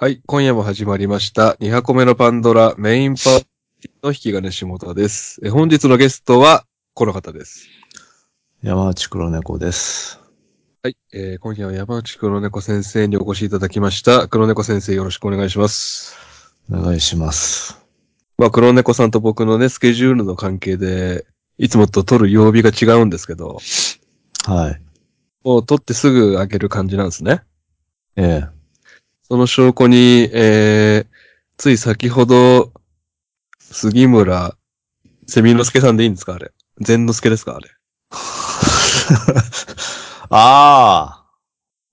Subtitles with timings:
[0.00, 1.56] はい、今夜も始まりました。
[1.58, 5.40] 2箱目のパンドラメインパーティーの引き金下田です。
[5.44, 6.64] え本日のゲストは
[6.94, 7.66] この方です。
[8.62, 10.20] 山内黒猫です。
[10.84, 14.28] はい、えー今夜は山内黒猫先生にお越しいただきました。
[14.28, 16.16] 黒猫先生よろしくお願いします。
[16.70, 17.84] お願いします。
[18.38, 21.26] まあ、黒猫さんと僕のね、スケジュールの関係で、
[21.58, 23.58] いつもと撮る曜日が違うんですけど、
[24.46, 24.80] はい。
[25.42, 27.42] もう撮ってすぐ上げる感じなんですね。
[28.14, 28.57] ええ。
[29.30, 31.06] その証拠に、えー、
[31.58, 32.72] つい先ほど、
[33.60, 34.56] 杉村、
[35.26, 36.50] セミ之助さんでいいんですかあれ。
[36.80, 37.68] 善之助ですかあれ。
[40.30, 41.24] ああ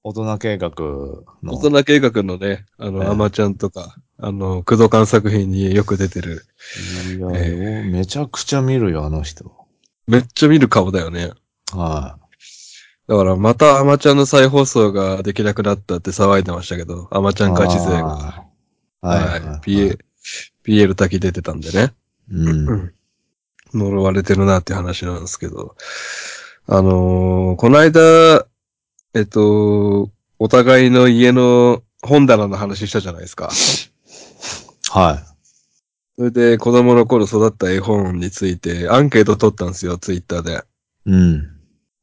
[0.04, 0.70] 大人計画
[1.44, 1.56] の。
[1.56, 6.46] 大人計画のね、あの、ええアマちゃんとか、あの、工藤館作品によく出てる、
[7.18, 9.52] いや、えよめちゃくちゃ見るよ、あの人。
[10.08, 11.32] めっちゃ見る顔だよね。
[11.74, 12.18] は
[13.08, 17.44] だから、またアマちゃんの再放送ができなくなったって騒いでましたけど、アマちい。
[17.44, 18.48] ゃんガチ勢が。
[19.02, 19.24] あーはい。
[19.24, 19.42] はい。
[19.62, 20.00] PL、
[20.66, 21.94] PL 滝出てたんでね。
[22.32, 22.94] うん。
[23.74, 25.76] 呪われてるなって話なんですけど。
[26.68, 28.48] あのーこの間、
[29.14, 33.50] えっと、お互いの家の本棚の話したじゃないですか。
[34.90, 35.24] は
[36.18, 40.64] それで子供の頃育った絵本についてアンケート取ったんですよ、ツイッターで。
[41.06, 41.12] い。
[41.12, 41.55] うん。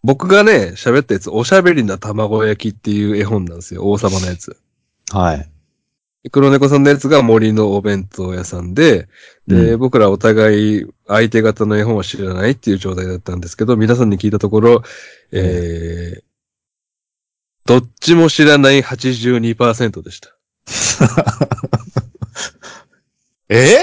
[0.05, 4.57] 僕がね、喋ったやつ、おしゃべりな卵焼きっていう絵本なんですよ、王様のやつ。
[5.11, 5.49] はい。
[6.31, 9.09] 黒猫さんのやつが森のお弁当屋さんで、
[9.49, 14.83] で、うん僕らお互い相手方の絵本を知らないっていう状態だったんですけど、皆さんに聞いたところ、
[15.33, 16.23] えー、
[17.67, 20.37] どっちも知らない82%でした。
[23.49, 23.79] え？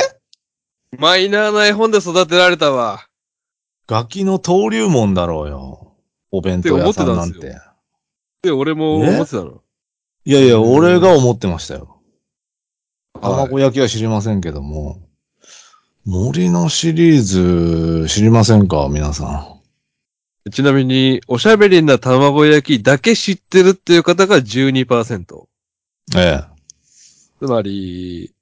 [0.98, 3.06] マイナーな絵本で育てられたわ。
[3.88, 5.89] ガキの登竜門だろうよ。
[6.32, 7.56] お弁当屋さんなんっててて。
[8.44, 9.62] で、俺も思ってたの。
[10.26, 11.80] いやいや、俺が思ってましたよ。
[11.82, 12.00] はい
[13.22, 15.02] 卵焼きは知りませんけども。
[16.06, 19.56] 森のシリーズ知りませんか皆さ
[20.52, 25.36] ちなみに、おしゃべりな卵焼きだけ知ってるっていう方が12%。
[25.36, 25.48] ん。
[26.16, 26.44] ええ。
[27.40, 28.34] つまり、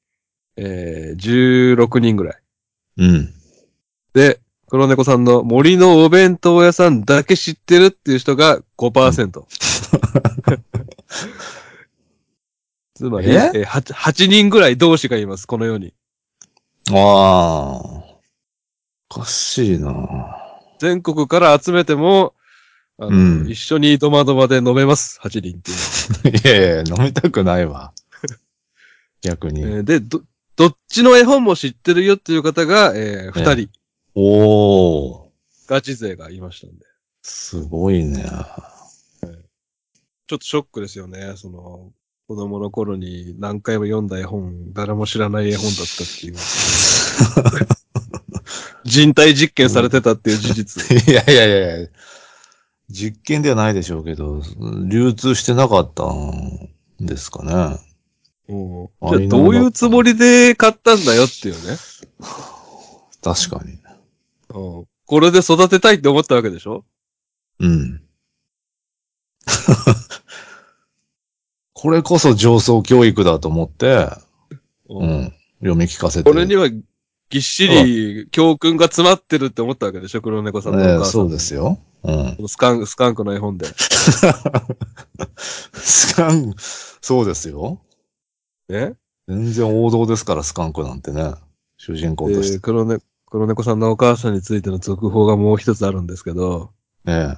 [0.56, 2.42] えー、16人ぐらい。
[2.98, 3.34] うん。
[4.14, 9.46] で、黒猫さんの森のお弁当屋さんだけ知ってるっていう人が5%。
[12.96, 13.52] つまり、え？
[13.54, 15.94] えー、8, 8人ぐらい同士がいます、この世に。
[16.92, 16.98] ああ。
[19.10, 19.94] おかしいな
[20.80, 22.34] 全国から集めても、
[23.00, 25.72] あの、うん一緒にドマドマで飲めます、8人って
[26.30, 26.58] いう。
[26.60, 27.94] いやいや、飲みたくないわ。
[29.22, 29.62] 逆に。
[29.62, 30.24] えーで、ど、
[30.56, 33.77] どっちの絵本も知ってるよっていう方が、えー、2人、
[34.20, 35.30] おー。
[35.68, 36.86] ガチ勢がいましたんで。
[37.22, 38.26] すごいね。
[40.26, 41.34] ちょっとショックですよね。
[41.36, 41.92] その、
[42.28, 46.36] 子供の頃に何回も読んだ絵本、誰も知らない絵本だったっていう。
[48.86, 50.98] 人体実験されてたっていう事実。
[51.08, 51.88] いやいやいやいや
[52.90, 54.42] 実験ではないでしょうけど、
[54.90, 57.80] 流通してなかったんですかね。
[58.50, 61.78] うんあじゃあどういうつもりで買ったんだよっていうね。
[63.22, 63.78] 確かに。
[64.54, 66.84] うんこれで育てたいって思ったわけでしょ？
[67.60, 68.02] うん。
[71.74, 74.10] これこそ上層教育だと思って、
[74.90, 75.34] ううんん。
[75.60, 76.30] 読み聞かせて。
[76.30, 76.84] これにはぎ
[77.40, 80.22] っしり教訓が詰まってるって思ったわけでしょ？
[80.22, 81.00] 黒猫さんのお母さん。
[81.00, 81.80] ええそうですよ。
[82.04, 82.36] うん。
[82.36, 83.66] このスカンク、スカンクの絵本で。
[85.74, 86.54] スカン、
[87.02, 87.80] そうですよ。
[88.70, 88.94] ね
[89.28, 91.34] 全然王道ですから、スカンクなんてね。
[91.78, 92.62] 主人公としで、て。
[92.62, 96.72] 黒猫、黒猫さんのお母さんについての続報がもう一つあるんですけど、
[97.06, 97.36] え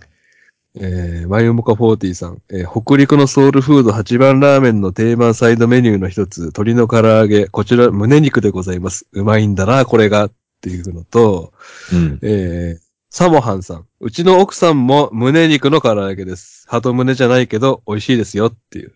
[0.76, 9.08] えー、マユモカ40さん、えー北陸のソウルフード8番ラーメンの定番サイドメニューの一つ、鶏の唐揚げ、こちら胸肉でございます。
[9.12, 11.54] うまいんだな、これが、っていうのと、
[11.92, 11.96] え。
[11.96, 12.20] うん。
[12.22, 16.66] えー、サモハンさん、うちの奥さんも胸肉の唐揚げです。
[16.68, 18.94] 鳩胸じゃないけど、美味しいですよっていう。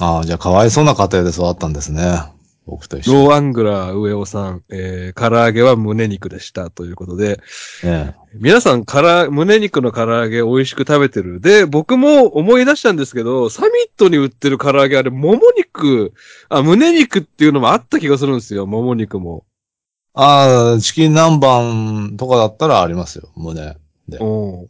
[0.00, 2.22] ああ、じゃあ、かわいそうな家庭で育ったんですね。
[2.68, 3.24] 僕と一緒に。
[3.24, 6.70] ローアングラー上尾さん、えー、唐揚げは胸肉でした。
[6.70, 7.40] ということで、
[7.82, 11.40] え皆さん、から、胸肉の唐揚げ美味しく食べてる。
[11.40, 16.12] で、僕も思い出したんですけど、サミットに売ってる唐揚げあれ、もも肉、
[16.50, 19.44] あ、胸肉っていうのもあった気がするんですよ、もも肉も。
[20.12, 23.76] ああ、チキン南蛮とかだったらありますよ、胸。
[24.08, 24.18] で。
[24.18, 24.68] うん。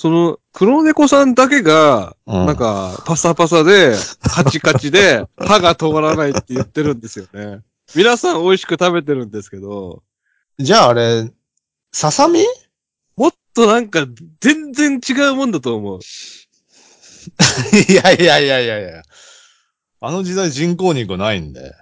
[0.00, 0.10] うん。
[0.10, 7.60] その、黒猫さんだけが、うんなんか、パサパサで、カチカチで、 歯が通らないって言ってるんですよね。
[7.94, 10.02] 皆さん美味しく食べてるんですけど、
[10.58, 11.30] じゃああれ、
[11.92, 12.44] ささみ？
[13.16, 14.06] もっとなんか、
[14.40, 16.00] 全然違うもんだと思う。
[17.90, 19.02] いやいやいやいやいや。
[20.00, 21.74] あの時代人工肉ないんで。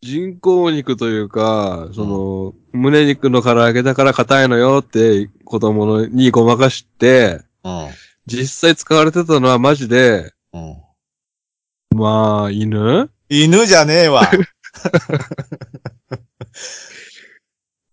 [0.00, 7.90] 人工肉というか、その、胸肉の唐揚げだから硬いのよって子供のにごまかして、うん。
[8.24, 10.82] 実際使われてたのはマジで、うん。
[11.94, 14.22] まあ、犬犬じゃねえわ。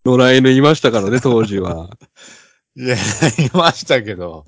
[0.05, 1.89] 野良犬いましたからね、当時は。
[2.77, 2.97] いや、い
[3.53, 4.45] ましたけど。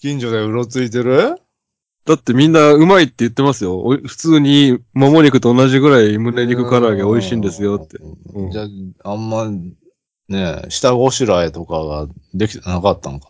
[0.00, 1.36] 近所でうろついてる？
[2.06, 3.78] だってみんなうまいって言ってますよ。
[4.06, 7.98] 普通に、もも肉と同じぐらい胸肉唐揚げ美味しいんですよって。
[8.32, 8.62] うんじゃ
[9.04, 9.50] あ、あんま、
[10.28, 13.28] ねえ、下ごしらえとかができてなかったのか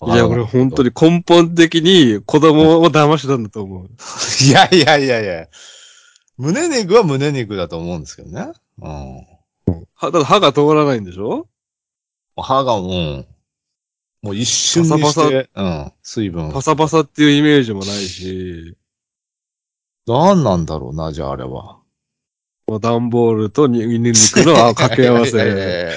[0.00, 0.14] な。
[0.14, 3.88] いや、俺本当に根本的に子供を騙してたんだと思う。
[4.44, 5.48] いやいやいやいや。
[6.36, 8.52] 胸肉は胸肉だと思うんですけどね。
[8.82, 9.26] うん。
[9.94, 11.48] は、だ歯が通らないんでしょ？
[12.36, 13.26] 歯がもう、
[14.20, 16.52] もう一瞬にして、パサパうん、水分。
[16.52, 18.76] パサパサっていうイメージもないし、
[20.06, 21.80] 何なんだろうな、じゃああれは。
[22.66, 25.92] もう段ボールとに犬肉のあ掛け合わせ。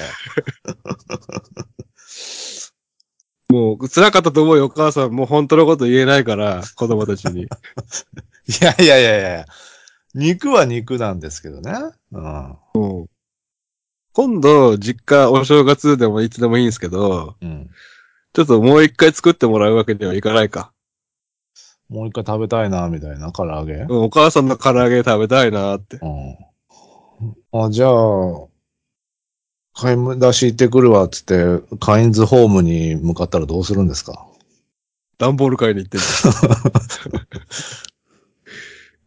[3.48, 5.10] もう辛かったと思うよ、お母さん。
[5.12, 7.42] もう本当のこと言えないから、子供たちに。
[7.42, 7.48] い
[8.60, 9.46] やいやいやいや
[10.14, 11.72] 肉は肉なんですけどね。
[12.12, 12.50] うん。
[12.74, 13.06] うん
[14.12, 17.70] 今度、実家、お正月でもいつでもいいんですけど、うん。
[18.32, 20.72] ちょっともう一回作ってもらうわけにはいかないか。
[21.88, 23.74] もう一回食べたいな、みたいな、唐揚げ？
[23.74, 25.96] うんお母さんの唐揚げ食べたいなって。
[25.98, 26.36] うん。
[27.52, 28.46] あ、じゃあ、
[29.74, 34.26] 買い出し行ってくるわ、つって、カインズホームに向かったらどうするんですか？
[35.18, 36.06] 段ボール買いに行ってんだ。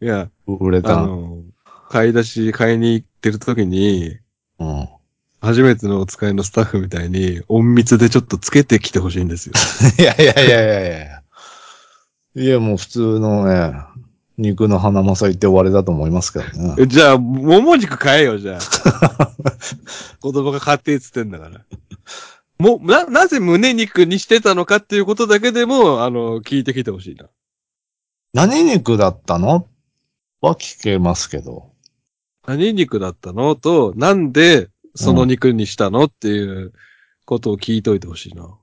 [0.00, 0.96] いや、あ売れた。
[0.96, 1.42] の、
[1.90, 4.18] 買い出し買いに行ってる時に、
[4.58, 4.88] うん。
[5.40, 9.52] 初めてのお使いのスタッフみたいに、隠密でちょっとつけてきてほしいんですよ。
[9.98, 11.22] い やいやいやいやいや
[12.36, 13.74] いや、もう普通のね、
[14.36, 16.74] 肉の花正行って終わりだと思いますけどね。
[16.78, 19.30] え じゃあ、もも肉買えよ、じゃあ。
[20.20, 21.64] 子供が買ってっつってんだから。
[22.58, 27.26] も、な、なぜ胸肉にしてたのかっていうことだけでも、あの、聞いてきてほしいな。
[28.32, 29.68] 何肉だったの？
[30.40, 31.70] は聞けますけど。
[32.46, 33.54] 何肉だったの？
[33.54, 36.04] と、なんでその肉にしたの？
[36.04, 36.72] っていう
[37.24, 38.58] ことを聞いといてほしいな。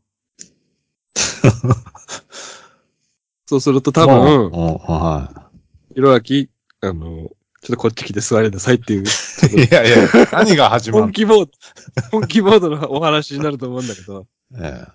[3.46, 5.51] そうすると多分、うん、は
[5.94, 6.50] ひろあき、
[6.82, 7.30] あの、
[7.62, 9.06] ちょっとこっち来て座りなさいっていう、い。
[9.66, 11.52] いやいや、何が始まる本気モード、
[12.12, 14.28] 本気モードのお話になると思うんだけど、
[14.58, 14.86] え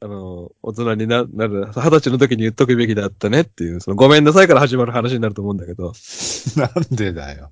[0.00, 5.92] あの、大人にななる、二十歳の時に言っとくべきだったねっていう、そのごめんなさいから始まる話になると思うんだけど、
[6.56, 7.50] え なんでだよ。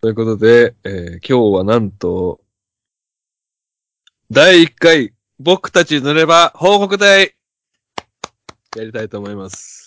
[0.00, 2.40] ということで、えー今日はなんと、
[4.30, 7.34] 第1回、僕たち塗れば報告隊
[8.76, 9.83] やりたいと思います。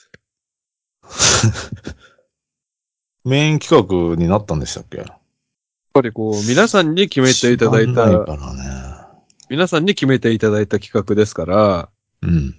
[3.26, 4.98] メイン企画になったんでしたっけ？
[5.00, 5.08] やっ
[5.94, 8.62] ぱりこう、皆さんに決めていただいた、からね。
[9.50, 11.90] 皆さんに決めていただいた企画ですから、
[12.22, 12.56] うん。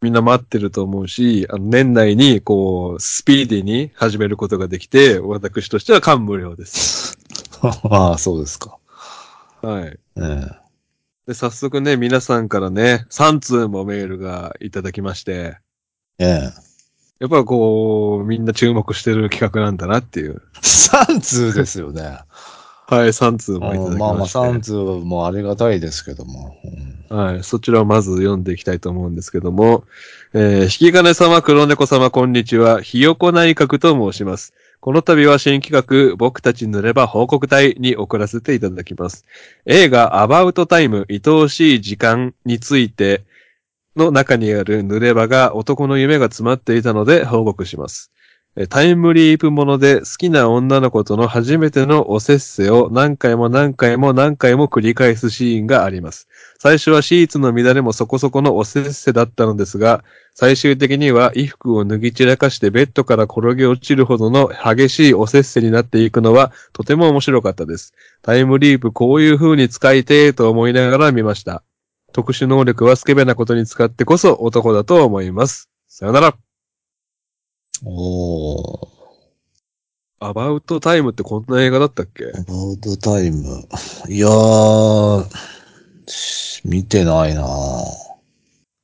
[0.00, 7.16] みんな待ってると思うし、あの年内にこう、スピーディーに始めることができて、私としては感無量です。
[7.62, 8.76] ああ、そうですか。
[9.62, 9.98] はい。
[10.16, 10.46] え
[11.28, 15.58] で、早速ね、皆さんからね、3通もメールがいただきまして、
[16.18, 16.24] え。
[16.24, 16.71] ええ。
[17.22, 20.42] やっぱこう、みんな注目してる企画なんだなっていう。
[20.60, 22.18] 3通ですよね。
[22.88, 23.98] はい、3通もいただきまして。
[23.98, 26.56] まあまあ3通もありがたいですけども。
[26.64, 29.84] うんはい、そちらをまず読んでいきたいと思うんですけども、
[30.32, 32.82] えー、引き金様、黒猫様、こんにちは。
[32.82, 34.52] ひよこ内閣と申します。
[34.80, 39.26] この度は新企画、僕たち塗れば報告隊に送らせていただきます。
[39.64, 43.22] 映画、アバウトタイム、愛おしい時間について
[43.96, 48.12] の中にある濡れ場が男の夢が詰まっていたので報告します。
[48.68, 56.28] タイムリープもので好きな女の子との初めてのおせっせを何回も何回も何回も繰り返すシーンがあります。
[56.58, 67.94] 最初はシーツの乱れもそこそこのおせっせだったのですが、最終的には衣服を脱ぎ散らかしてベッドから転げ落ちるほどの激しいおせっせになっていくのはとても面白かったです。
[68.20, 71.62] タイムリープこういう風に使いてーと思いながら見ました。
[72.12, 75.68] 特殊能力はスケベなことに使ってこそ男だと思います。
[75.88, 76.36] さよなら。
[77.84, 78.88] おー。
[80.20, 82.26] アバウトタイムってこんな映画だったっけ？
[82.26, 83.66] アバウトタイム。
[84.08, 85.26] いやー、
[86.06, 87.44] し見てないな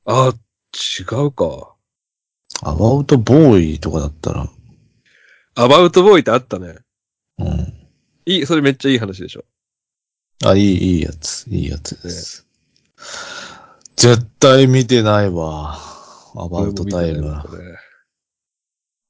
[0.05, 0.33] あ、
[0.73, 1.75] 違うか。
[2.61, 4.49] アバウトボーイとかだったら、
[5.55, 6.75] アバウトボーイってあったね。
[7.37, 7.73] うん。
[8.25, 9.45] いい、それめっちゃいい話でしょ。
[10.43, 11.45] あ、いい、いいやつ。
[11.47, 12.45] いいやつです。
[13.95, 15.77] 絶対見てないわ。
[16.35, 17.21] アバウトタイム。
[17.21, 17.77] これも見てないわこれ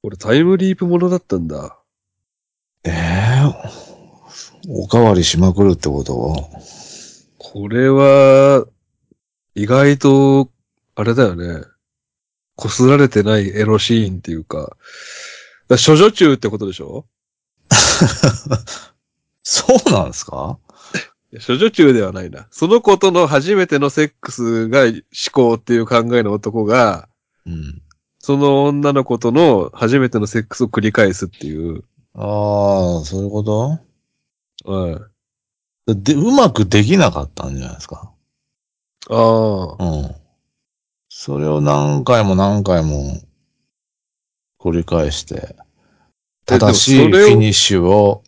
[0.02, 1.78] これタイムリープものだったんだ。
[2.84, 3.42] ええ
[4.68, 6.48] おかわりしまくるってこと？
[7.38, 8.64] これは、
[9.54, 10.50] 意外と、
[10.94, 11.64] あれだよね。
[12.56, 14.76] こすられてないエロシーンっていうか、
[15.68, 17.06] 処女中ってことでしょ？
[19.42, 20.58] そうなんですか？
[21.46, 22.48] 処女中ではないな。
[22.50, 27.08] その子との初めてのセックスが思考っていう考えの男が、
[27.46, 27.82] うん。
[28.18, 31.84] その女の子との初めてのセックスを繰り返すっていう。
[32.14, 33.78] ああ、そういうこと？
[34.64, 35.10] は
[35.86, 35.94] い。
[35.94, 38.10] で、うまくできなかったんじゃないですか？
[39.08, 39.84] ああ。
[39.84, 40.14] うん。
[41.08, 43.20] それを何回も何回も
[44.58, 45.56] 繰り返して、え
[46.46, 48.22] 正しいフィニッシュを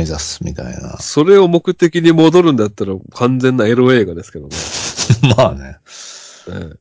[0.00, 0.96] 目指すみたいな。
[0.98, 4.56] それを目的に戻るんだったら完全なエロ映画ですけどね。
[5.36, 5.76] まあね。
[6.48, 6.72] え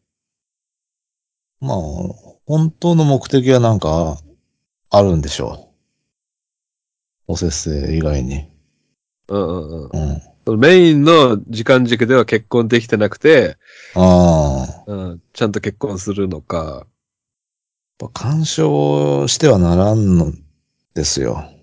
[1.60, 1.78] まあ、
[2.46, 4.18] 本当の目的はなんか
[4.90, 5.70] あるんでしょ
[7.28, 7.34] う。
[7.34, 7.52] お節
[7.86, 8.36] 制以外に。
[8.36, 8.50] え
[9.28, 10.22] うんうんうん。
[10.46, 10.60] うん。
[10.60, 13.58] メインの時間軸では結婚できてなくて、
[13.96, 14.92] ああ。
[14.92, 16.88] うん、ちゃんと結婚するのか。
[18.00, 20.32] やっぱ干渉してはならんの
[20.94, 21.59] ですよ。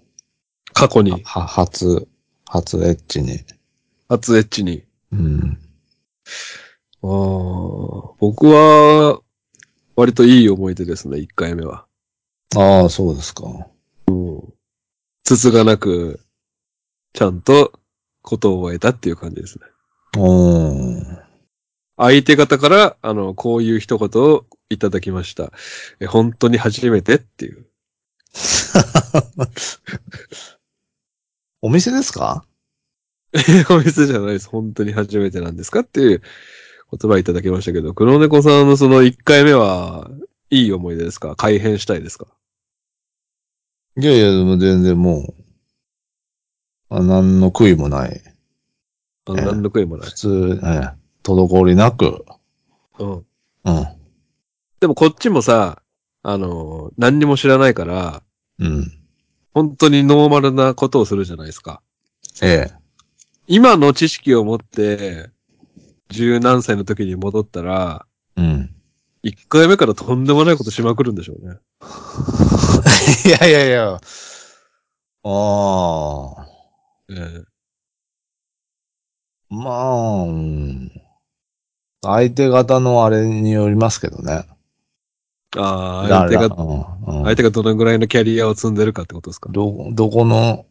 [0.73, 2.09] 過去に、は、初、
[2.47, 3.41] 初エッチに。
[4.09, 4.85] 初エッチに。
[5.13, 5.59] うん。
[7.03, 9.21] あー僕は、
[9.95, 11.87] 割といい思い出ですね、一回目は。
[12.57, 13.45] ああ、そうですか。
[15.25, 16.21] 筒がなく、
[17.13, 17.73] ちゃんと、
[18.23, 19.67] ことを終えたっていう感じですね。
[20.19, 21.27] おー。
[21.97, 25.53] 相手方から、あの、こういう一言をいただきました。
[26.01, 27.67] え本当に初めてっていう。
[31.67, 32.45] お店ですか？
[33.33, 33.39] え
[33.75, 34.49] お店じゃないです。
[34.49, 36.23] 本当に初めてなんですかっていう
[36.99, 40.09] 言葉いただきましたけど、黒猫さんのその一回目は、
[40.49, 41.35] いい思い出ですか？
[41.35, 42.27] 改変したいですか？
[43.99, 45.35] いやいや、でも全然も
[46.91, 48.23] う、あ何の悔いもない。
[49.27, 50.15] あ何の悔いもない普。
[50.15, 50.91] 通、ええ、
[51.25, 52.25] 滞りなく、
[53.01, 53.13] うん。
[53.13, 53.27] うん。
[54.79, 55.83] でもこっちもさ、
[56.23, 58.23] あの、何にも知らないから、
[58.61, 58.93] うん。
[59.57, 61.81] 本当にノーマルなことをするじゃないですか。
[62.43, 62.73] ええ。
[63.47, 65.31] 今の知識を持って、
[66.11, 68.05] 十何歳の時に戻ったら、
[68.37, 68.71] うん。
[69.23, 71.57] 一回目からとんでもないことしまくるんでしょうね。
[73.25, 73.95] いやいやいや。
[73.95, 73.99] あ
[75.25, 76.47] あ。
[77.09, 77.45] ええ
[79.49, 80.93] まあ、うん
[82.03, 84.45] 相手方のあれによりますけどね。
[85.57, 90.67] ああ、相手が、うんうん相手がどのぐらいのキャリアを積んでるかってことですか、ど、どこの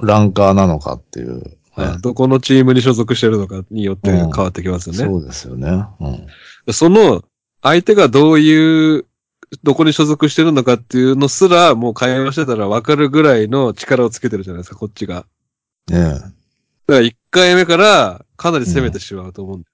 [0.00, 1.56] ランカーなのかっていう。
[1.76, 5.04] はいどこのチームに所属してるのかによって変わってきますよね。
[5.04, 5.84] そうですよね。
[6.00, 6.72] うん。
[6.72, 7.24] その、
[7.62, 9.06] 相手がどういう、
[9.64, 15.26] どこに所属してるのかっていうのすら、もう会話してたら分かるぐらいの力をつけてるじゃないですか、こっちが。
[15.90, 16.30] ねだか
[16.86, 19.68] ら一回目からかなり攻めてしまうと思うんだ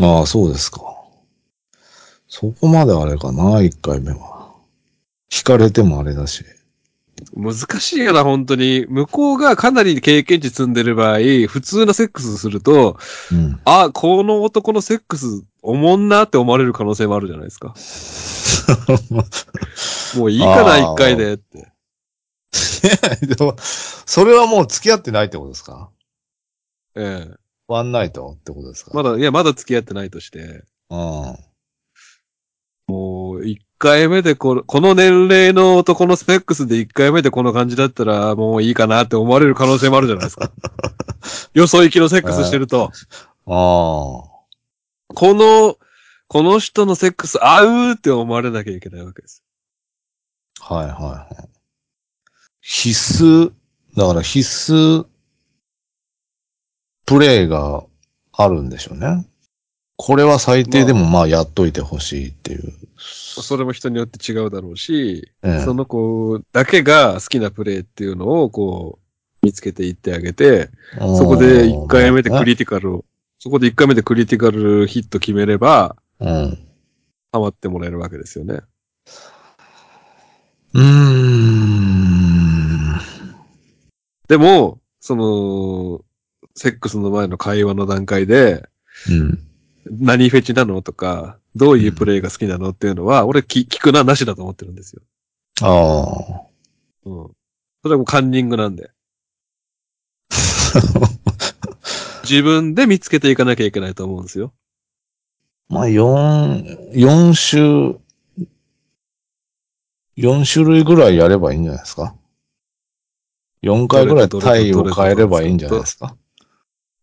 [0.00, 0.02] え。
[0.02, 0.99] ああ、そうですか。
[2.40, 4.54] そこまであれかな、一回目は。
[5.30, 6.42] 引かれてもあれだし。
[7.36, 8.86] 難しいよな、本当に。
[8.88, 11.18] 向こうがかなり経験値積んでる場合、
[11.48, 12.96] 普通なセックスすると、
[13.30, 13.60] うん。
[13.66, 17.74] あ、この男のセックス、おもんなって思われる可能性もあるじゃないですか。
[20.16, 21.70] もういいかな、一回でって。
[23.26, 25.90] でもそれはもう付き合ってないってことですか？
[26.96, 27.34] ええ。
[27.68, 28.92] ワンナイトってことですか？
[28.94, 31.36] まだ、いや、まだ付き合ってないとして、うん。
[32.90, 40.50] もう、一回目でこの、この年齢の男のセックスで一回目でこの感じだったら、もういいかなって思われる可能性もあるじゃないですか。
[41.54, 42.92] よそ行きのセックスしてると、ああ。
[43.46, 44.26] こ
[45.08, 45.76] の、
[46.28, 49.42] この人のセックス合うって思われなきゃいけないわけです。
[50.60, 51.48] はいはいはい。
[52.60, 53.52] 必須、
[53.96, 55.06] だから必須
[57.06, 57.84] プレイが
[58.32, 59.26] あるんでしょうね。
[60.02, 62.72] これは最低でもまあやっといてほしいっていう。
[62.96, 69.00] それも人によって違うだろうし、ええその子だけが好きなプレイっていうのをこう、
[69.44, 73.04] 見つけていってあげて、そこで一回目でクリティカルを、
[73.38, 76.58] そこで一回目でクリティカルヒット決めれば、うん。
[77.30, 78.60] ハマってもらえるわけですよね。
[80.72, 82.98] うーん。
[84.28, 86.00] でも、その、
[86.54, 88.66] セックスの前の会話の段階で、
[89.10, 89.49] うん。
[89.86, 90.82] 何フェチなの？
[90.82, 92.70] とか、どういうプレイが好きなの？
[92.70, 95.02] っていうのは、俺聞聞くな、なしだと思ってるんですよ。
[95.62, 96.46] ああ。
[97.06, 97.30] うん。
[97.82, 98.90] それはもうカンニングなんで。
[102.24, 104.52] 自分で見つけていかなきゃいけないと思うんですよ。
[105.68, 107.96] まあ、四、四週
[110.16, 112.14] 4種類ぐらいやればいいんじゃないですか
[113.62, 116.16] ?4 回ぐらい体を変えればいいんじゃないですか？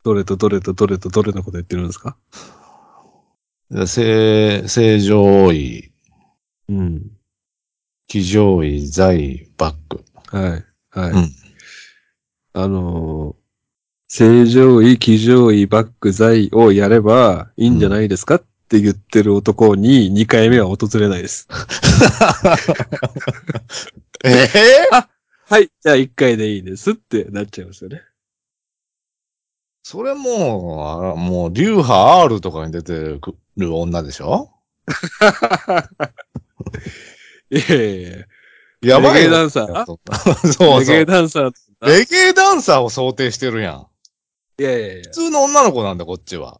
[0.03, 2.15] どれとどれとどれとどれのこと言ってるんですか？
[2.31, 2.56] で
[3.69, 5.91] 正、正常位、
[6.69, 7.11] うん。
[8.07, 10.03] 気上位、在、バック。
[10.27, 10.65] はい。
[10.91, 11.11] はい。
[11.11, 11.31] うん
[12.53, 13.35] あのー
[14.09, 21.47] 正常位、気上位、バック、在をやればいいんじゃないですかって言ってる男に2回目は訪れないです。
[24.23, 24.47] ええ
[25.49, 25.69] はい。
[25.81, 28.01] じゃあ1回でいいですってなっちゃいますよね。
[29.89, 32.93] それもう、もう、流派 R とかに出て
[33.55, 34.51] る女でしょ？
[37.49, 38.11] いやいやい
[38.81, 38.97] や。
[38.97, 39.85] やばいよレゲエダンサー？
[39.85, 39.97] そ
[40.49, 40.79] うそう。
[40.81, 41.53] レゲエダンサー
[41.83, 43.87] レゲエダンサーを想定してるやん。
[44.59, 45.03] いやいやいや。
[45.03, 46.59] 普通の女の子なんだ、こっちは。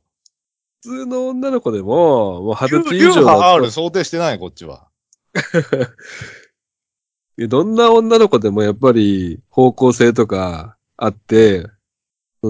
[0.84, 4.88] 普通の女の子でも、もう二流十歳以上派だ R と想定してない、こっちは。
[7.50, 11.68] どんな女の子でもやっぱり方向性とかあって、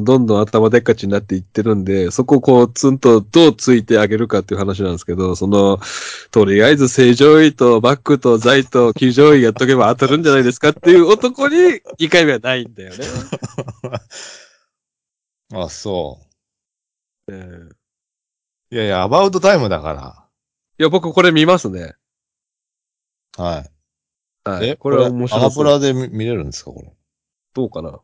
[0.01, 5.79] どんどん頭でっかちになっていってるんで、そこをこうツンとどうついてあげるかっていう話なんですけど、その、
[6.31, 11.55] とりあえず正常位とバックと在と騎乗位やっとけば当たるんじゃないですかっていう男に
[11.99, 13.05] 2回目はないんだよね。
[15.53, 16.19] あ、そ
[17.27, 17.75] うんう。
[18.71, 20.27] いやいや、アバウトタイムだか
[20.79, 21.95] いや、僕これ見ますね。
[23.37, 23.43] ら。
[23.43, 23.69] はい。
[24.49, 24.69] はい。
[24.69, 25.65] え、これは面ア白そう。
[25.65, 26.91] マプラで見見れるんですか、これ？
[27.53, 27.99] どうかな？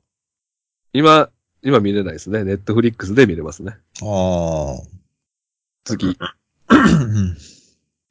[0.94, 1.30] 今、
[1.66, 2.44] 今見れないですね。
[2.44, 3.78] ネットフリックスで見れますね。
[4.02, 4.82] ああ。
[5.86, 6.08] 次。
[6.08, 6.16] 引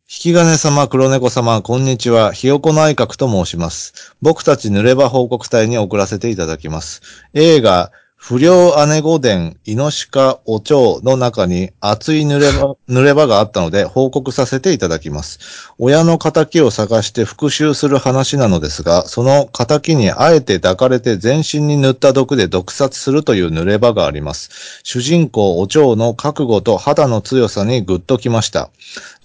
[0.06, 2.32] き金様、黒猫様、こんにちは。
[2.32, 4.14] ひよこ内閣と申します。
[4.22, 7.02] 僕たち濡れ場報告隊に送らせていただきます。
[7.34, 7.92] 映画、
[8.24, 15.40] 不良姉御殿、イノシカ、お蝶の中に熱い濡れ場、 濡れ場があったので報告させていただきます。
[15.76, 24.50] 親の仇を探して復讐する話なのですが、その仇にあえて抱かれて全身に塗った毒で毒殺するという濡れ場があります。
[24.84, 28.70] 主人公お蝶の覚悟と肌の強さにグッときました。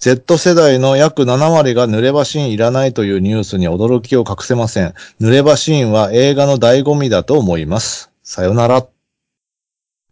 [0.00, 4.92] Z 世代の約7割が濡れ場シーンいらないというニュースに驚きを隠せません。
[5.20, 8.10] 濡れ場シーンは映画の醍醐味だと思います。
[8.30, 8.86] さよなら。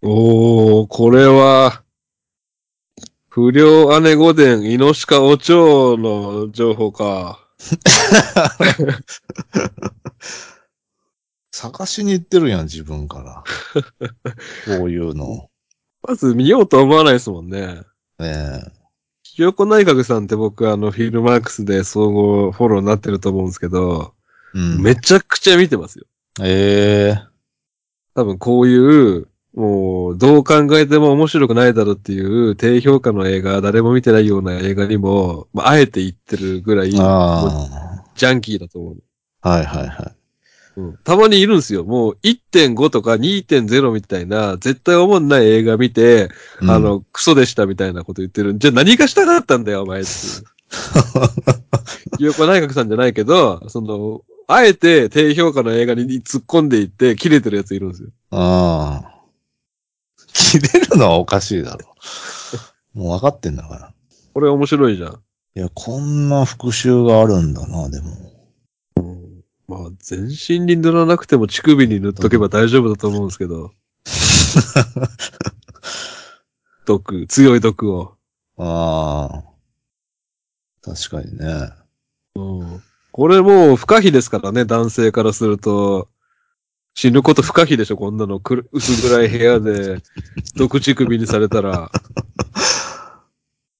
[0.01, 1.83] おー、これは、
[3.29, 7.47] 不良姉御殿、イノシカお蝶の情報か。
[11.53, 13.45] 探しに行ってるやん、自分から。
[14.79, 15.51] こういうの。
[16.03, 17.83] まず見ようと思わないですもんね。
[18.19, 18.73] ねえ。
[19.25, 24.15] ひよこ内閣さんって僕あのフィルマークスで総合フォローになってると思うんですけど、
[24.55, 24.81] うん。
[24.81, 26.07] めちゃくちゃ見てますよ。
[26.41, 27.36] ええ
[28.17, 38.97] 多分こういう、もう、どう考えても面白くないだろうっていう低評価の映画、誰も見てないような映画にも、まあ、あえて言ってるぐらい、ジャンキーだと思う。
[39.43, 39.51] あ。
[39.51, 40.17] はいはいはい。
[40.79, 41.85] うん、たまにいるんですよ。
[41.85, 46.31] もう1.5とか2.0みたいな、絶対思んない映画見て、
[46.63, 48.59] うんあ、の、クソでしたみたいなこと言ってる。
[48.59, 50.47] じゃあ何がしたかったんだよ、お前っていう。
[52.19, 58.11] ひ よこ内閣さんじゃないけど、その、あえて低評価の映画に突っ込んでいって、切れてるやついるんですよ。
[58.31, 59.17] ああ。
[60.33, 61.95] 切れるのはおかしいだろ。
[62.95, 63.93] もう分かってんだから。
[64.35, 65.21] これ面白いじゃん。
[65.57, 68.37] いや、こんな復習があるんだな、でも。
[69.69, 73.73] まあ、全身に塗らなくても乳首に塗っとけば大丈夫だと思うんですけど。
[76.87, 78.17] 毒、強い毒を。
[78.59, 79.45] ああ。
[80.83, 81.71] 確かにね。
[82.37, 82.83] うん。
[83.17, 86.11] これもう不可避ですからね、男性からすると。
[86.95, 88.43] 死ぬこと不可避でしょ、こんなの。
[88.73, 90.03] 薄暗い部屋で、
[90.55, 91.91] 毒乳首にされたら。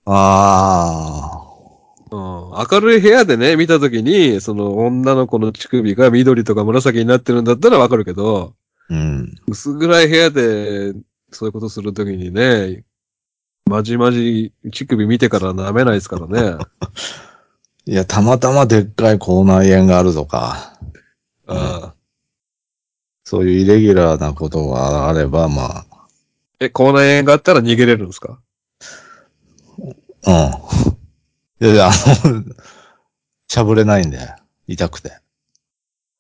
[0.07, 1.43] あ
[2.11, 2.19] うん。
[2.19, 8.55] 明るい部屋でね、見たときに、その女の子の乳首が緑とか紫になってるんだったらわかるけど、
[8.89, 8.95] あ。
[8.95, 9.35] うん。
[9.49, 10.95] 薄暗い部屋で、
[11.31, 12.85] そういうことするときにね、
[13.67, 16.57] まじまじ乳首見てから舐めないですからね。
[17.87, 20.77] いや、たまたまでっかい口内炎があるとか、
[21.47, 21.95] ああ
[23.25, 25.85] そういうイレギュラーなことがあれば、ま
[26.61, 28.41] え、口内炎があったら逃げれるんですか？
[30.27, 30.61] あ、
[31.61, 31.67] うん。
[31.67, 31.93] いやいや、あ
[32.29, 32.45] の、
[33.49, 34.19] しゃぶれないんで、
[34.67, 35.19] 痛くて。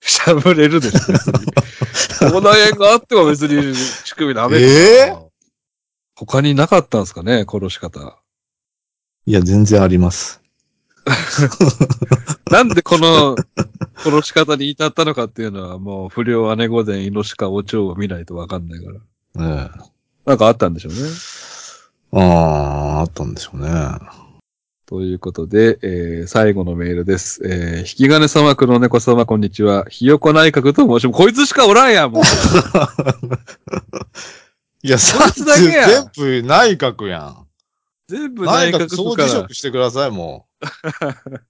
[0.00, 1.32] しゃぶれるでしょ、別に。
[2.30, 4.66] 口内炎があっても別に乳首舐める。
[4.68, 5.16] え
[6.14, 8.18] 他になかったんですかね、殺し方。
[9.26, 10.40] いや、全然あります。
[12.50, 13.36] なんでこの
[13.96, 18.98] 殺し方に至ったのかっていうのはもう不良姉御前イノシカお蝶を見ないとわかんないから。
[19.66, 19.80] ええ。
[20.26, 20.98] なんかあったんでしょうね。
[22.12, 23.70] ああ、あったんでしょうね。
[24.86, 27.40] ということで、えー最後のメールです。
[27.44, 29.84] えー引き金様、黒猫様、こんにちは。
[29.88, 31.16] ひよこ内閣と申します。
[31.16, 32.22] こいつしかおらんやん、もう。
[34.82, 37.45] いや、こいつだけや全部内閣やん。
[38.08, 39.28] 全部内内閣閣総辞。
[39.28, 40.66] 職してください、もう。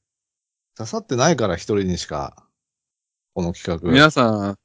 [0.77, 2.47] 刺さってないから一人にしか。
[3.35, 3.91] この企画。
[3.91, 4.59] 皆さん、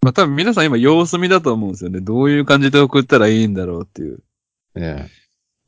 [0.00, 2.00] まあ多分皆さん今様子見だと思うんですよね。
[2.00, 4.22] どういう感じで送ったらいいんだろうっていう。
[4.74, 5.10] ね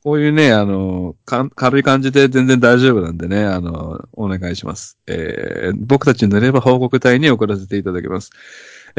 [0.03, 4.97] こういうね、あの、軽い感じで全然大丈夫なんでね、あの、お願いします。
[5.07, 8.29] えー僕たち塗れば報告隊に送らせていただきます。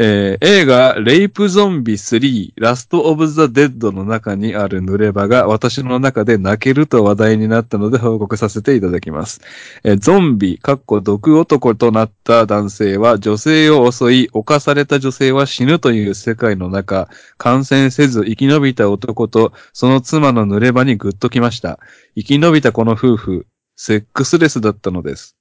[0.01, 9.41] えー映画、レイプゾンビ3、ラストオブザ・デッドの中にある濡れ場が私の中で泣けると話題になったので報告させていただきます。
[9.83, 21.81] えーゾンビ、かっこ毒男となった男性は女性を襲い、侵された女性は死ぬという世界の中、感染せず生き延びた男とその妻の濡れ場にグッときました。
[22.15, 25.38] 生き延びたこの夫婦、セックスレスだったのです。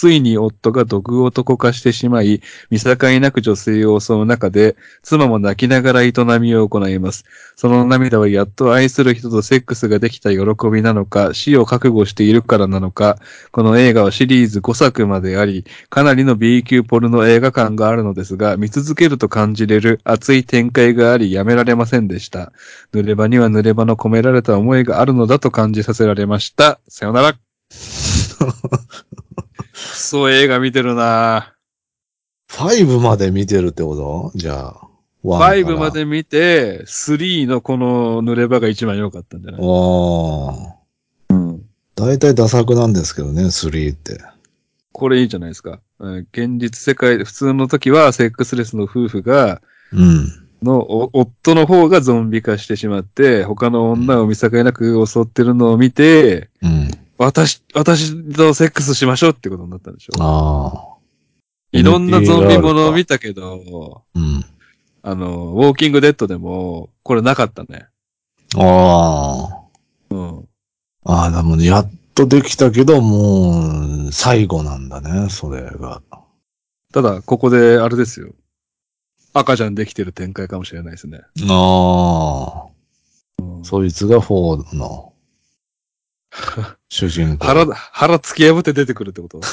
[0.00, 7.26] ついに夫が毒男化してしまい、見境なく女性を襲う中で、妻も泣きながら営みを行います。
[7.54, 10.38] その涙はやっと愛する人とセックスができた喜
[10.72, 13.18] びなのか、死を覚悟しているからなのか、
[13.52, 22.54] この映画はシリーズ5作まであり、かなりの B 級ポルノ映画感があるのですが、見続けると感じれる熱い展開があり、やめられませんでした。
[22.94, 26.80] 濡れ場には濡れ場の込められた思いがあるのだと感じさせられました。
[26.88, 27.36] さよなら。
[29.90, 31.54] クソ映画見てるな
[32.50, 34.38] 5まで見てるってこと？
[34.38, 34.80] じゃあ。
[35.24, 35.90] 1 5ま。
[35.90, 39.60] で見て、3のこの濡れ場が一番良かったんじゃない？
[39.60, 39.64] あ
[41.30, 41.34] あ。
[41.34, 41.62] うん。
[41.94, 44.20] 大体ダ作なんですけどね、3って。
[44.92, 45.80] これいいじゃないですか。
[45.98, 49.62] うん現実世界で、普通の時はセックスレスの夫婦が、
[49.92, 50.26] うん。
[50.62, 56.90] のお夫の方がゾンビ化してしまって、他の女を見境なく襲ってるのを見て、うん。
[57.22, 61.78] 私、私とセックスしましょうってことになったんでしょああ。
[61.78, 64.42] いろんなゾンビものを見たけど、うん。
[65.02, 67.88] あの、ウォーキングデッドでも、これなかったね。
[68.56, 69.50] あ
[70.08, 70.38] うん。
[71.04, 71.12] あ。
[71.12, 76.00] ああ、でもやっとできたけど、もう、最後なんだね、それが。
[76.94, 78.32] ただ、ここで、あれですよ。
[79.34, 81.20] 赤ちゃんできてる展開かもしれないですね。
[81.50, 82.64] ああ。
[83.42, 85.09] うんそいつがフォードの
[86.88, 87.46] 主人公。
[87.46, 89.40] 腹、腹突き破って出てくるってこと？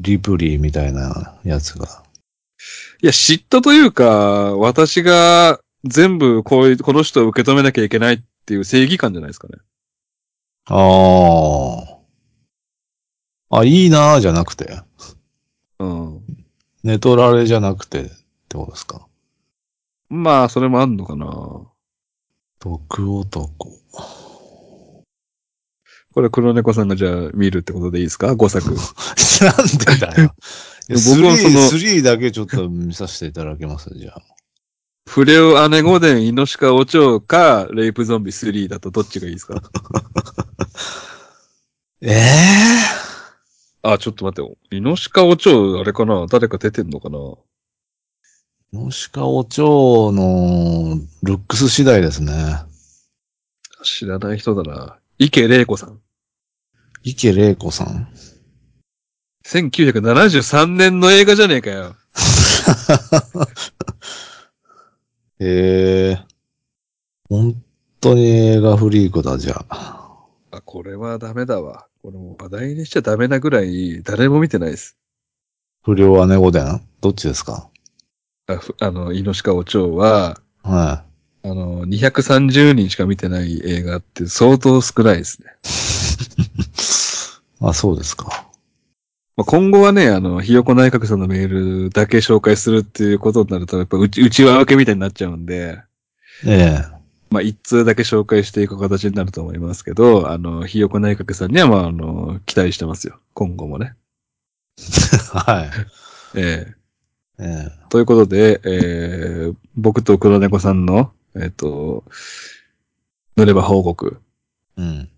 [0.00, 2.02] リプリーみたいなやつが。
[3.02, 9.54] いや、嫉妬というか、私が全部こういう、この人を受け止めなきゃいけないっていう正義感じゃないですかね。
[10.66, 10.74] あ
[13.50, 13.58] あ。
[13.60, 14.82] あ、いいなーじゃなくて。
[15.78, 16.20] うん。
[16.84, 18.04] 寝取られじゃなくてっ
[18.48, 19.06] てことですか？
[20.10, 21.26] まあ、それもあんのかな。
[22.60, 23.48] 毒男。
[26.14, 28.68] これ黒猫さんがじゃあ見るってことでいいですか ?5 作。
[29.44, 30.34] なんでだよ。
[30.88, 34.22] 僕はその3、3だけちょっと見させていただきます、じゃあ。
[35.08, 39.62] フレオ姉御殿、イノシカオチョウか、レイプゾンビ3だとどっちがいいですか？
[42.02, 42.18] ええ
[43.82, 44.56] あ、ちょっと待ってよ。
[44.70, 46.26] イノシカオチョウ、あれかな？
[46.26, 47.18] 誰か出てんのかな？
[48.72, 52.32] もしかお蝶のルックス次第ですね。
[53.82, 54.98] 知らない人だな。
[55.18, 55.98] 池玲子さん。
[57.02, 58.08] 池玲子さん。
[59.46, 61.96] 1973年の映画じゃねえかよ。
[65.40, 66.18] へえ。
[67.30, 67.54] 本
[68.00, 70.26] 当に映画フリークだ、じゃあ。
[70.50, 71.86] あ、これはダメだわ。
[72.02, 74.98] これもう話題にしちゃダメなぐらい、誰も見てないです。
[75.82, 77.70] 不良姉御殿どっちですか？
[78.50, 81.04] あふあの、イノシカオチョウは、は
[81.44, 85.50] あの、230人しか見てない映画って相当少ないですね。
[87.60, 87.66] い。
[87.68, 88.48] あ、そうですか。
[89.36, 91.48] まあ、今後はね、あの、ひよこ内閣さんのメー
[91.84, 95.82] ルだけ紹介するっていうことになると、やっぱうち、内輪分けみたいになっちゃうんで、
[96.46, 96.98] ええ。
[97.30, 103.20] まあ、一通だけ紹介していく形になると思いますけど、あの、ひよこ内閣さんには、まあ、あの、期待してますよ。
[103.34, 103.94] 今後もね。
[105.34, 105.70] は
[106.34, 106.38] い。
[106.38, 106.77] ええ
[107.40, 107.72] ええ。
[107.88, 112.04] ということで、えー、僕と黒猫さんの、えっ、と、
[113.36, 114.20] 濡れば報告、
[114.76, 115.08] うん。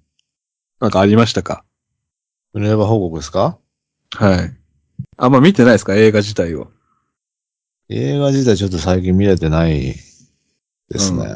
[0.81, 1.65] なんかありましたか？
[2.53, 3.59] 売れば報告ですか？
[4.17, 4.57] はい。
[5.17, 5.95] あんま見てないですか？
[5.95, 6.71] 映画自体を。
[7.89, 9.95] 映画自体ちょっと最近見れてない
[10.91, 11.27] ですね。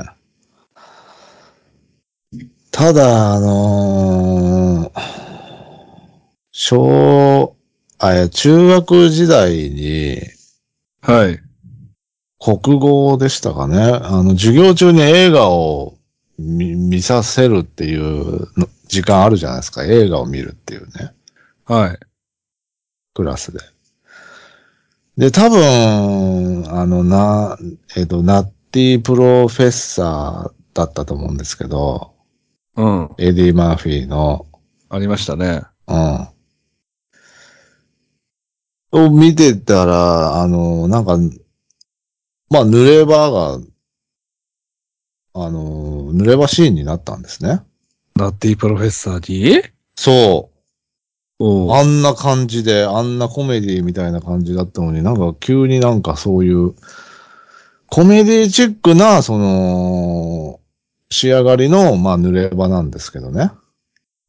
[2.70, 5.00] ただ、あのー
[6.52, 7.56] 小、
[7.98, 10.20] あ、中学時代に
[11.04, 11.38] はい。
[12.38, 13.78] 国語でしたかね。
[13.78, 15.98] あの、授業中に映画を
[16.38, 19.84] 見見させるっていうの時間あるじゃないですか。
[19.84, 21.12] 映画を見るっていうね。
[21.66, 21.98] はい。
[23.12, 23.60] クラスで。
[25.18, 27.58] で、多分、あの、な、
[27.96, 32.14] えっ、と、ナッティプロフェッサーだったと思うんですけど、
[32.76, 33.10] うん。
[33.18, 34.46] エディ・マーフィーの、
[34.88, 35.62] ありましたね。
[35.86, 36.28] うん。
[38.94, 41.18] を見てたら、あの、なんか、
[42.48, 43.58] まあ、濡れ場が、
[45.34, 47.60] あの、濡れ場シーンになったんですね。
[48.14, 49.62] ナッティプロフェッサーに？
[49.96, 50.50] そ
[51.40, 51.72] う。
[51.72, 56.74] あんな感じで、あんなコメディみたいな感じだったのになんか急になんかそういう、
[57.88, 60.60] コメディチックな、その、
[61.10, 63.50] 仕上がりの、まあ、濡れ場なんですけどね。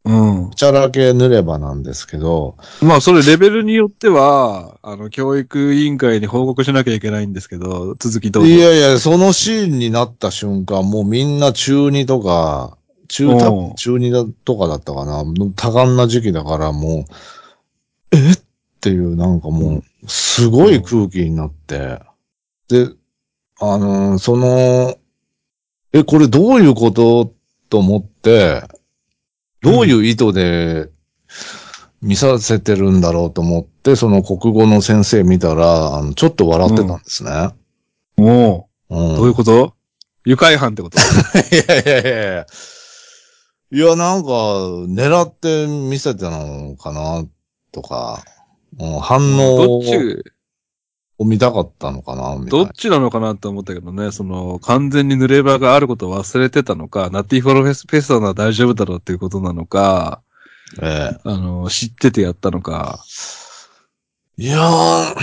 [0.06, 0.52] うん。
[0.52, 8.50] チャラ系濡れ場なんですけど、まあ、それレベルによっては、あの、教育委員会に報告しなきゃいけないんですけど、続きどうぞ。
[8.50, 15.24] いやいや、そのシーンになった瞬間、もうみんな中2とか、中、多おう分中2だとかだったかな。
[15.56, 17.06] 多感な時期だからも
[18.12, 18.40] う、えっ？
[18.82, 22.00] ていうなんかもう、すごい空気になって、
[22.68, 22.90] で、
[23.60, 24.96] あのーその、
[25.94, 27.34] え、これどういうこと？
[27.70, 28.62] と思って、
[29.66, 30.90] どういう意図で
[32.02, 37.50] 見させてるんだろうと思って、その国語の先生見たら、あのちょっと笑ってたんですね。
[38.18, 38.66] おう。
[38.90, 39.16] うん。
[39.16, 39.74] どういうこと？
[40.26, 41.00] 愉快犯ってこと？
[41.52, 42.46] いやいやいやいや。
[43.72, 47.26] いや、なんか、狙って見せてたのかな、
[47.72, 48.24] とか、
[48.80, 50.24] うん反応どっち、
[51.18, 52.72] を見たかったのかな、みたいなどっ。
[52.74, 60.22] ちなのかなと思ったけどね、その、完全に濡れ場があることを忘れてたのか、ナッティフォロフェスペスタなら大丈夫だろうっていうことなのか、
[60.82, 61.20] ええ。
[61.24, 63.04] あの、知っててやったのか。
[64.38, 65.16] いやー、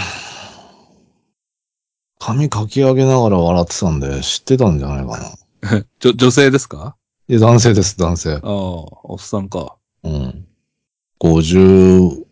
[2.18, 5.84] 髪かき上げながら笑ってたんで、知ってたんじゃないかな。
[6.00, 6.96] じょ、女性ですか？
[7.28, 8.34] いや、男性です、男性。
[8.34, 9.76] ああ、おっさんか。
[10.04, 10.46] うん。
[11.20, 12.24] 50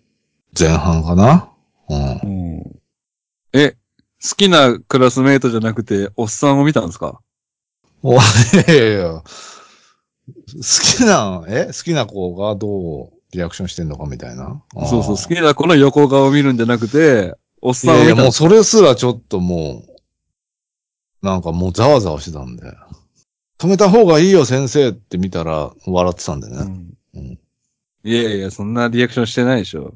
[0.59, 1.51] 前半かな？
[1.89, 2.27] うんう。
[2.61, 2.80] ん。
[3.53, 3.77] え、
[4.23, 7.21] 好きなクラスメイトじゃなくて、おっさんを見たんですか？
[8.03, 8.17] おい
[8.69, 9.13] やいやいや。
[9.13, 9.25] 好
[10.99, 11.67] きな、え？
[11.67, 14.63] 好きな子がどうリアクションしてんのかみたいな。
[14.87, 19.83] そうそう、好ききな子の横顔を見るんじゃなくて、おっいやいや、さんを見たもうそれすらちょっとも
[21.23, 22.63] う、なんかもうざわざわしてたんで。
[23.59, 26.57] 止めた方がいいよ先生って見たら笑ってたんでね。
[26.57, 27.39] うんうん
[28.03, 29.93] いやいや、そんなリアクションしてないでしょ。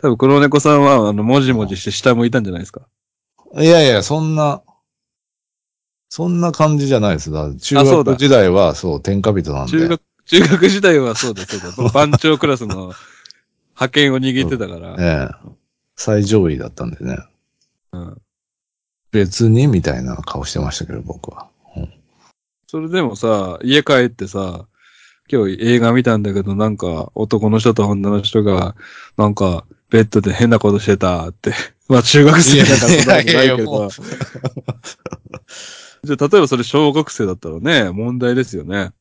[0.00, 2.86] 多分、黒猫さんは、あの、もじもじして下向いたんじゃないですか？
[3.56, 4.62] いやいや、そんな、
[6.08, 7.30] そんな感じじゃないです。
[7.30, 9.72] 中学時代はそう、天下人なんで。
[9.72, 11.90] 中学、中学時代はそうだ、そうだ。
[11.90, 12.92] 番長クラスの
[13.74, 14.96] 派遣を握ってたから。
[14.98, 15.50] ええ。
[15.96, 17.18] 最上位だったんでね。
[17.92, 18.20] うん。
[19.10, 21.48] 別にみたいな顔してましたけど、僕は。
[22.66, 24.66] それでもさ、家帰ってさ、
[25.30, 28.76] 今日映画見たんだけど、なんか、男の人と女の人が、
[29.16, 31.52] なんか、ベッドで変なことしてたって。
[31.88, 33.64] まあ、中学生だからないけいやいやいや。
[36.04, 38.92] じゃあ、例えばそれ小学生だったらね、問題ですよね。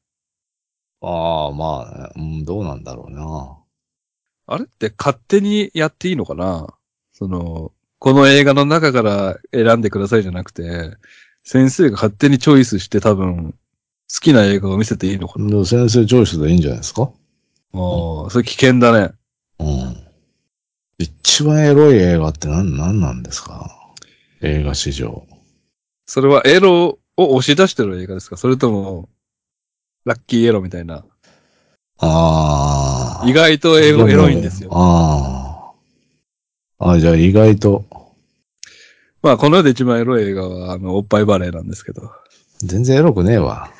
[1.02, 3.58] ああ、まあね、うん、どうなんだろうな。
[4.47, 6.67] あれって勝手にやっていいのかな？
[7.13, 10.95] その、この映画の中から選んでくださいじゃなくて、
[11.43, 15.47] 先生が勝手にチョイスして多分、好きな映画を見せていいのかな？
[15.50, 17.04] でも先生チョイスでいいんじゃないですか？
[17.04, 19.13] ああ、それ危険だね。
[19.60, 20.07] うん。
[21.00, 23.70] 一番エロい映画って何、何なんですか？
[24.42, 25.28] 映画史上。
[26.06, 28.38] それはエロを押し出してる映画ですか？
[28.38, 29.10] それとも、
[30.06, 31.04] ラッキーエロみたいな。
[32.00, 33.30] ああ。
[33.30, 34.70] 意外とエロエロいんですよ。
[34.74, 35.74] あ
[36.80, 36.92] あ。
[36.92, 37.86] あじゃあ意外と、
[39.24, 42.12] まあ、この世で一番エロい映画は、あの、おっぱいバレーなんですけど。
[42.60, 43.72] 全然エロくねえわ。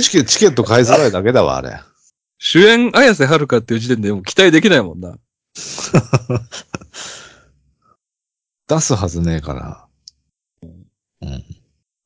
[0.00, 1.80] チケチケット買いづらいだけだわ、あれ。
[2.38, 5.16] 主演、綾瀬はるかっていう時点でもう期待できないもんな。
[8.68, 9.86] 出すはずねえから。
[11.20, 11.44] うん。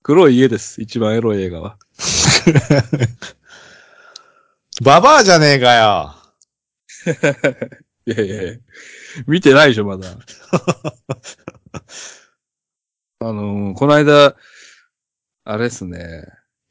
[0.02, 0.80] 黒い家です。
[0.82, 1.78] 一番エロい映画は。
[4.82, 6.14] ババアじゃねえかよ。
[8.06, 8.52] いやいやいや
[9.26, 10.08] 見てないでしょ、まだ。
[13.20, 14.36] あのーこの間、
[15.44, 16.24] あれっすね、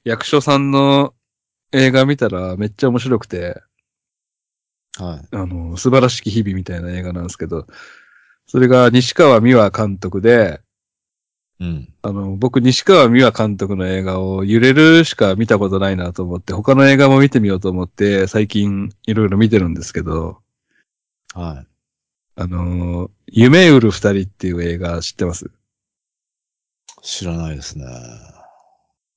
[0.03, 1.13] 役所さんの
[1.71, 3.61] 映画見たらめっちゃ面白くて、
[4.97, 5.27] はい。
[5.31, 7.67] あのー素晴らしき日々みたいな映画なんですけど、
[8.47, 10.61] それが西川美和監督で、
[11.59, 11.93] うん。
[12.01, 20.41] あの、僕、西川美和監督の映画を揺れるしか見たことないなと思って、他の映画も見てみようと思って、最近いろいろ見てるんですけど、
[21.33, 21.67] はい。
[22.35, 25.49] あのー夢売る二人っていう映画知ってます？
[27.01, 27.85] 知らないですね。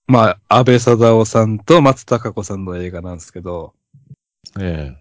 [0.06, 3.74] まあ、安倍貞夫さんと松たか子さんの映画なんですけど、
[4.58, 4.96] え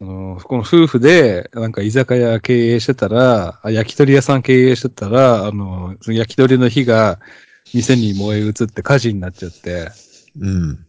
[0.00, 7.20] あのこの夫婦で、なんか居酒屋経営してたら、あ焼き鳥屋さん経営してたら、あの、その焼き鳥の火が
[7.72, 10.86] 店に燃え移って火事になっちゃって、えうん。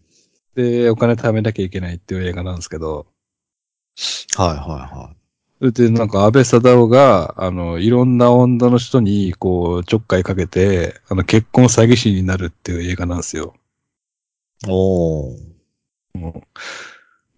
[0.55, 3.05] で、お金貯めなきゃいけないっていう映画なんですけど、
[4.35, 5.15] はいはいは
[5.59, 13.55] それで、なんか安倍貞夫が、あの、いろんな女の人に、こう、ちょっかいかけて、あの、結婚詐欺師になるっていう映画なんですよ。
[14.65, 14.67] い。
[14.69, 16.41] おー。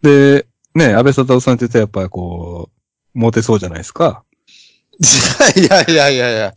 [0.02, 2.70] で、ね、安倍貞夫さんって言ったらやっぱこ
[3.16, 4.24] う、モテそうじゃないですか。
[5.56, 6.54] いやいやいやいや。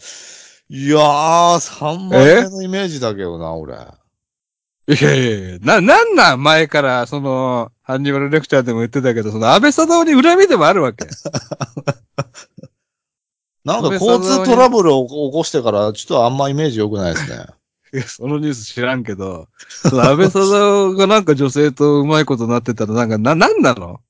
[0.68, 3.74] いやー、3番目のイメージだけどな、俺。
[3.74, 3.78] い
[5.02, 11.06] やいやいや、な、なんなん前から、その、ハンニバルレクチャーでも言ってたけど、その安倍貞夫に恨みでもあるわけ。
[13.64, 17.46] なんか交通トラブルを起こしてから、ちょっとあんまイメージ良くないですね。
[17.92, 19.48] いやそのニュース知らんけど、
[19.84, 24.00] 安倍貞夫がなんか女性とうまいことなってたら、なんか、な、なんなの？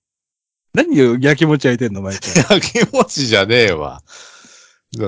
[0.74, 2.32] 何を焼きもち焼いてんの毎回？
[2.32, 4.02] いや、気持ちじゃねえわ。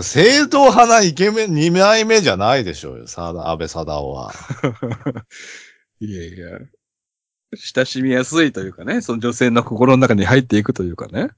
[0.03, 4.33] 正統派なイケメン、二枚目じゃないでしょうよ、さだ、安倍貞夫は。
[6.01, 6.59] いやいや。
[7.55, 11.29] 親しみやすいというかね、その女性の心の中に入っていくというかね。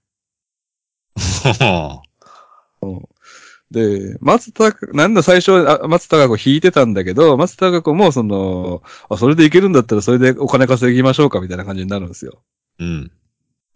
[3.70, 12.44] で、松たか、なんだ最初はあ松たか子引いてたんだけど、松たか子もその、あ、それでいけるんだったらそれでお金稼ぎましょうかみたいな感じになるんですよ。
[12.78, 13.10] うん。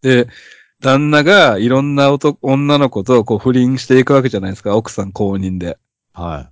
[0.03, 0.29] で、
[0.81, 5.79] 旦那がいろんな男女の子とこう不倫していくわけじゃないですか、奥さん公認で。
[6.13, 6.51] は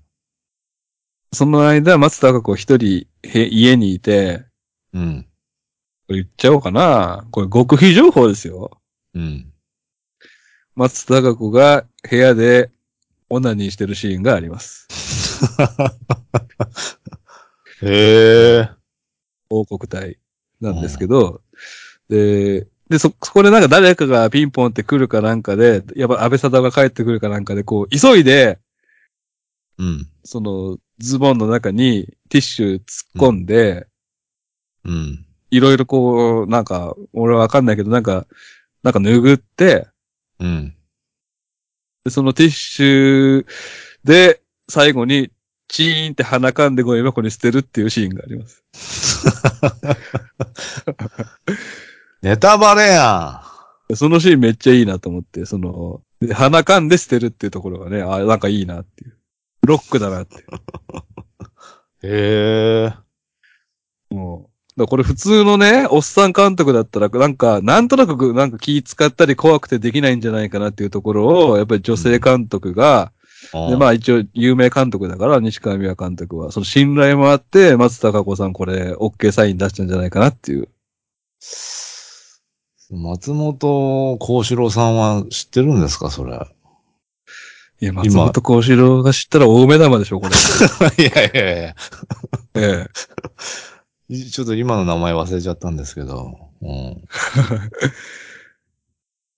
[1.32, 4.44] その間、松たか子一人へ家にいて、
[4.94, 4.98] い。
[4.98, 5.26] うん。
[6.06, 7.26] これ言っちゃおうかな。
[7.30, 8.80] これ極秘情報ですよ。
[9.14, 9.52] うん。
[10.74, 12.70] 松たか子が部屋で
[13.28, 14.86] オナニーしてるシーンがあります。
[17.82, 18.70] へえ。
[19.48, 20.18] 報告隊
[20.60, 21.42] なんですけど、
[22.08, 28.58] で、で、そ、そこでなんか誰かがピンポンって来るかなんかで、やっぱ安倍貞夫が帰ってくるかなんかで、こう、急いで、
[29.78, 30.08] うん。
[30.24, 32.82] その、ズボンの中にティッシュ突っ
[33.16, 33.86] 込んで、
[34.84, 35.26] うん。
[35.50, 38.26] いろいろこう、なんか、俺はわかんないけど、なんか、
[38.82, 39.88] なんか拭って、
[40.38, 40.76] うん。
[42.04, 43.46] でそのティッシュ
[44.04, 45.30] で、最後に、
[45.68, 48.62] チーンって鼻かんでゴミ箱に捨てるっていうシーンがあります。
[52.22, 53.42] ネタバレや
[53.94, 59.16] そのシーンめっちゃいいなと思って、その、で鼻かんで捨てるっていうところがね、あなんかいいなっていう。
[59.62, 60.36] ロックだなって。
[60.36, 60.38] ん。
[62.02, 62.94] へえ。
[64.10, 64.80] もう。
[64.80, 73.12] だこれ普通のね、おっさん監督だったら、なんか、なんとなく、なんか気使ったり怖くてできないんじゃないかなっていうところを、やっぱり女性監督が、
[73.52, 80.68] で、まあ、あ一応有名監督だから、西川美和監督は、その信頼もあって、松たか子さんこれ、OK サイン出したんじゃないかなっていう。
[82.90, 86.38] 松本幸四郎さんは知ってるんですか、それ。
[87.80, 90.34] いや、松本幸四郎が知ったら大目玉でしょ、これ。
[91.04, 91.74] いやいやいや。
[92.54, 92.86] え
[94.08, 94.20] え。
[94.30, 96.38] ちょっと今の名前忘れちゃったんですけど。
[96.62, 97.04] うん。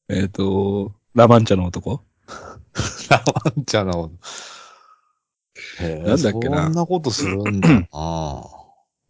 [0.15, 2.03] えっ、と、ラマンチャの男？
[3.09, 4.13] ラマンチャの。
[5.81, 8.45] へえなんだっけなそんなことするんだな。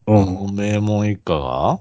[0.07, 0.55] うん。
[0.55, 1.81] 名門一家が？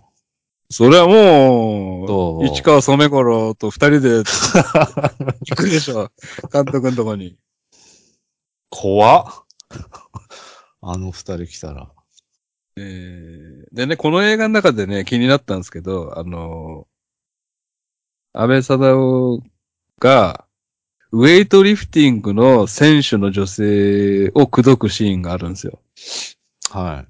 [0.70, 4.10] それはもどうう、市川染五郎と二人で
[5.48, 6.12] 行くでしょ。
[6.52, 7.38] 監督のとこに。
[8.70, 9.46] 怖っ。
[10.82, 11.90] あの二人来たら。
[12.76, 16.88] えーでね、この映画の中でね、気になったんですけど、あの
[18.34, 19.44] 安倍貞夫
[20.00, 20.46] が、
[21.12, 25.80] ウェイトリフティングの選手の女性を口説くシーンがあるんですよ。
[26.70, 27.06] は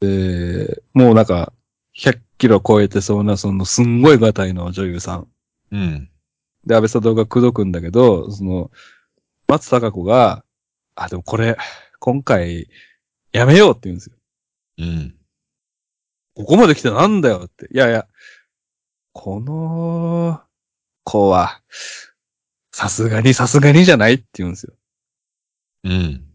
[0.00, 1.52] で、もうなんか、
[1.96, 5.28] 100キロ超えてそうな、その、すんごいガタイの女優さん。
[5.72, 5.76] い。
[5.76, 6.10] うん。
[6.66, 8.70] で、安倍貞夫が口説くんだけど、その、
[9.48, 10.44] 松たか子が、
[10.94, 11.56] あ、でもこれ、
[11.98, 12.68] 今回、
[13.32, 14.16] やめようって言うんですよ。
[14.78, 15.14] うん。
[16.34, 17.68] ここまで来てなんだよって。
[17.72, 18.06] いやいや、
[19.12, 20.42] この
[21.04, 21.62] 子は、
[22.72, 24.74] さすがにさすがにじゃないって言うんですよ。
[25.84, 26.26] うん。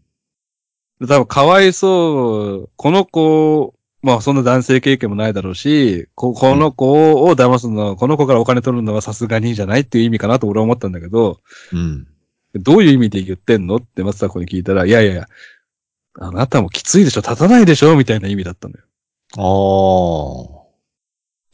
[1.00, 11.38] で多分かわいそう、この子、まあそんな男性経験もないだろうし、ここの子を騙すのは、この子からお金取るのはさすがにじゃないっていう意味かなと俺は思ったんだけど、
[11.72, 12.08] うん。
[12.54, 15.28] どういう意味で言ってんのって松田子に聞いたら、いやいやいや、
[16.18, 18.84] あなたもきついでしょ立たないでしょみたいな意味だったんだよ。
[19.36, 20.62] ああ。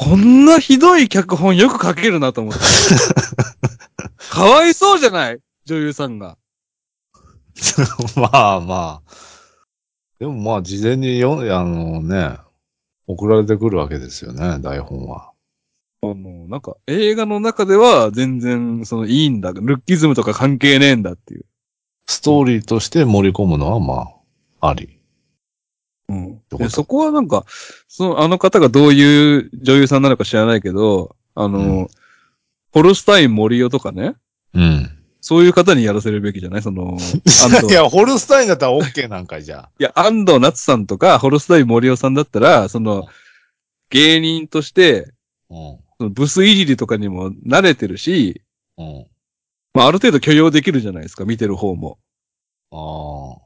[0.01, 2.59] こんなひどい脚本よく書けるなと思って。
[4.31, 5.39] かわいそうじゃない？
[5.67, 6.39] 女優さんが。
[8.17, 9.03] まあま
[10.19, 12.39] でもまあ、事前に読ん、あのね、
[13.07, 15.33] 送られてくるわけですよね、台本は。
[16.03, 19.53] あの、なんか映画の中では全然そのいいんだ。
[19.53, 21.45] ルッキズムとか関係ねえんだっていう。
[22.07, 24.11] ストーリーとして盛り込むのはま
[24.61, 24.99] あ、あり。
[26.09, 26.41] うん。
[26.71, 27.45] そこはなんか、
[27.87, 31.89] その、あの方がどういう女優さんなのか知らないけど、あの、うん
[32.73, 34.15] ホルスタイン森尾とかね、
[34.55, 34.98] うん。
[35.29, 36.63] そういう方にやらせるべきじゃない？
[36.63, 36.97] その、
[37.69, 43.07] いや、ホルスタインだったら OK なんかいじゃいや、安藤夏さんとか、ホルスタイン森尾さんだったら、その、
[43.91, 45.13] 芸人として、
[45.51, 45.55] あ。
[45.55, 45.79] うん。
[45.99, 48.41] そのブスいじりとかにも慣れてるし、
[48.79, 49.07] うん。
[49.75, 51.99] まあ、ある程度許容できるじゃないですか、見てる方も。
[52.73, 53.37] あ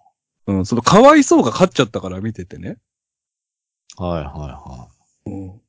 [0.49, 0.53] あ。
[0.53, 2.76] うん、その、かわいそうが勝っちゃったから見ててね。
[3.97, 4.89] はいはいは
[5.26, 5.61] うん。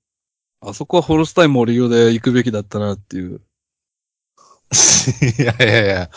[0.61, 3.41] あそこはホルスタイン森尾で行くべきだったなっていう。
[4.73, 5.41] い。
[5.41, 6.09] いやいやいや。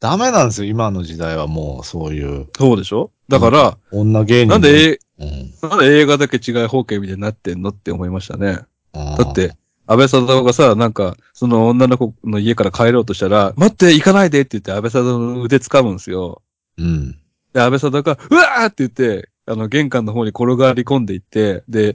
[0.00, 3.10] ダメなんですよ、今の時代はもうそういうそうでしょ？
[3.28, 4.50] だから、女芸人。
[4.50, 5.24] なんで、え
[5.62, 8.60] うん、なんで映画だけ違い方形みたいになってんのって思いましたね。
[8.92, 9.56] だだって、
[9.86, 16.42] 安倍貞夫がさ、なんか、その女の子の家から帰ろうとしたら、待って、行かないでって言って安倍貞夫の腕掴むんですよ。
[16.76, 17.18] うん。
[17.52, 21.94] で、安倍貞夫が、うわーって言って、あの、玄関の方に転がり込んでいって、で、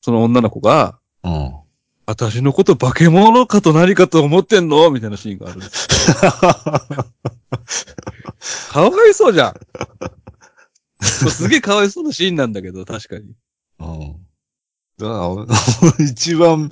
[0.00, 1.54] その女の子が、うん。
[2.06, 4.90] 私のこと化け物かと何かと思ってんの？
[4.92, 5.60] みたいなシーンがある。
[8.70, 9.54] かわいそうじゃん。
[11.02, 13.34] すげえかわいそうなシーンなんだけど、確かに。
[13.80, 14.16] うん。
[15.98, 16.70] 一番、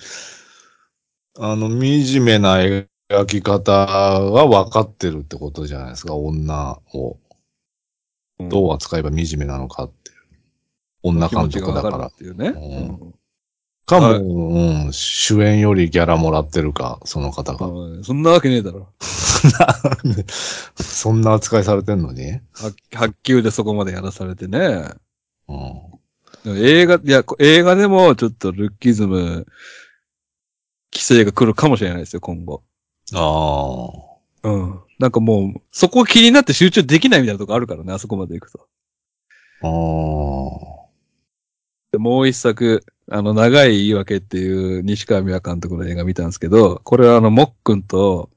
[1.39, 2.87] あの、惨めな描
[3.27, 7.19] き方は分かってるってことじゃないですか、女を。
[8.39, 10.17] うんどう扱えば惨めなのかっていう。
[11.05, 12.13] 女監督だからっ。
[12.13, 12.49] ていうね。
[12.49, 12.51] う
[13.09, 13.15] ん
[13.87, 17.67] かも、はいうん、主演よりギャラもらってるか、その方が。
[17.67, 18.89] うんそんなわけねえだろ。
[20.77, 22.33] そんな扱いされてんのに？
[22.33, 22.41] は
[22.95, 24.89] 発球でそこまでやらされてね。
[25.49, 26.59] うん。
[26.59, 29.47] 映画、いや、こ映画でもちょっとルッキズム、
[30.93, 32.63] 規制が来るかもしれないですよ、今後。
[33.15, 33.89] あ
[34.43, 34.49] あ。
[34.49, 34.81] うん。
[34.99, 38.69] なんかもう、そこ気になって集中できないみたいなとこあるからね、あそこまで行くと。
[39.63, 39.69] あ
[40.71, 40.74] あ。
[41.95, 48.31] でもう一作、あの、長い言い訳っていう西川美和監督の映画見たんですけど、これはあの、もっくんと、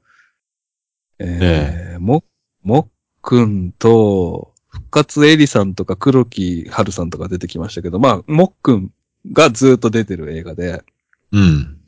[1.18, 2.22] えーも、
[2.62, 2.88] もっ
[3.20, 8.92] くんと、復活エリさんとか黒木春さんとか出てきましたけど、まあ、もっくん
[9.32, 10.84] がずっと出てる映画で、
[11.32, 11.78] うん。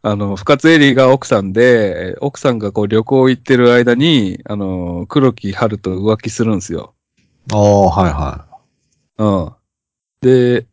[0.00, 6.94] あの、深津絵里が奥さんで、えー奥さんがこう旅行行ってる間に、あの、黒木春と浮気するんですよ。
[7.52, 8.46] ああ、はいは
[9.18, 9.63] うん。
[10.24, 10.66] で、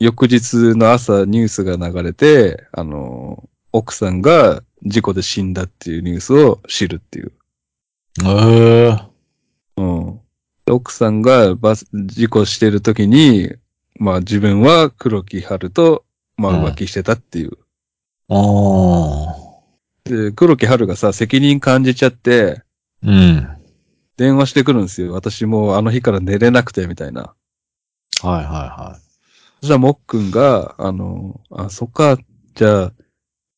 [0.00, 7.28] 翌日の朝ニュースが流れて、あの、奥さんが事故で死んだっていうニュースを知るっていう。
[7.28, 8.26] い。
[8.26, 9.00] ええ
[9.76, 10.20] うん。
[10.64, 13.54] で奥さんがバス、事故してる時に、
[14.00, 16.04] まあ自分は黒木春と、
[16.36, 17.52] まあうん浮気してたっていう。
[18.28, 18.34] あ
[19.30, 20.10] あ。
[20.10, 22.60] で、黒木春がさ、責任感じちゃって、
[23.04, 23.48] うん。
[24.16, 25.12] 電話してくるんですよ。
[25.12, 27.36] 私もうあの日から寝れなくて、みたいな。
[28.22, 28.98] はいはいは
[29.60, 32.18] そしたらもっくんが、あの、あ、そっか、
[32.54, 32.92] じゃあ、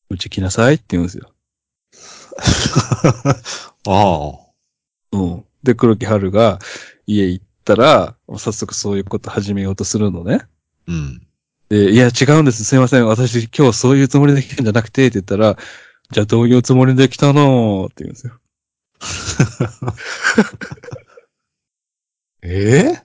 [0.09, 1.33] うち来なさいって言うんですよ。
[3.85, 3.89] い。
[3.89, 4.31] あ
[5.11, 5.45] うん。
[5.63, 6.59] で、黒木春が
[7.05, 10.39] 家行ったら、早速そういうこと始めようとするのね。
[10.43, 10.47] あ。
[10.87, 11.27] うん。
[11.69, 12.63] で、いや、違うんです。
[12.63, 13.05] すいません。
[13.07, 15.57] 私今日そういうつもりで来てんじゃなくて、って言ったら、
[16.11, 18.39] じゃあどういうつもりで来たのって言うんですよ。
[22.41, 23.03] ええ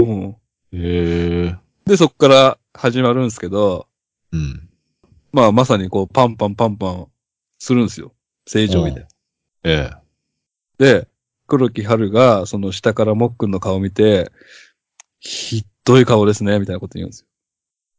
[0.00, 0.36] うん。
[0.72, 3.86] ええで、そっから始まるんですけど、
[4.32, 4.68] うん。
[5.32, 7.06] まあまさにこう、パンパンパンパン
[7.58, 8.12] するんですよ。
[8.46, 9.06] 正常位で。
[9.64, 10.02] ええ。
[10.78, 11.08] で、
[11.46, 14.32] 黒木春が、その下からもっくんの顔見て、
[15.20, 17.26] ひっどい顔ですね、みたいなこと言うんですよ。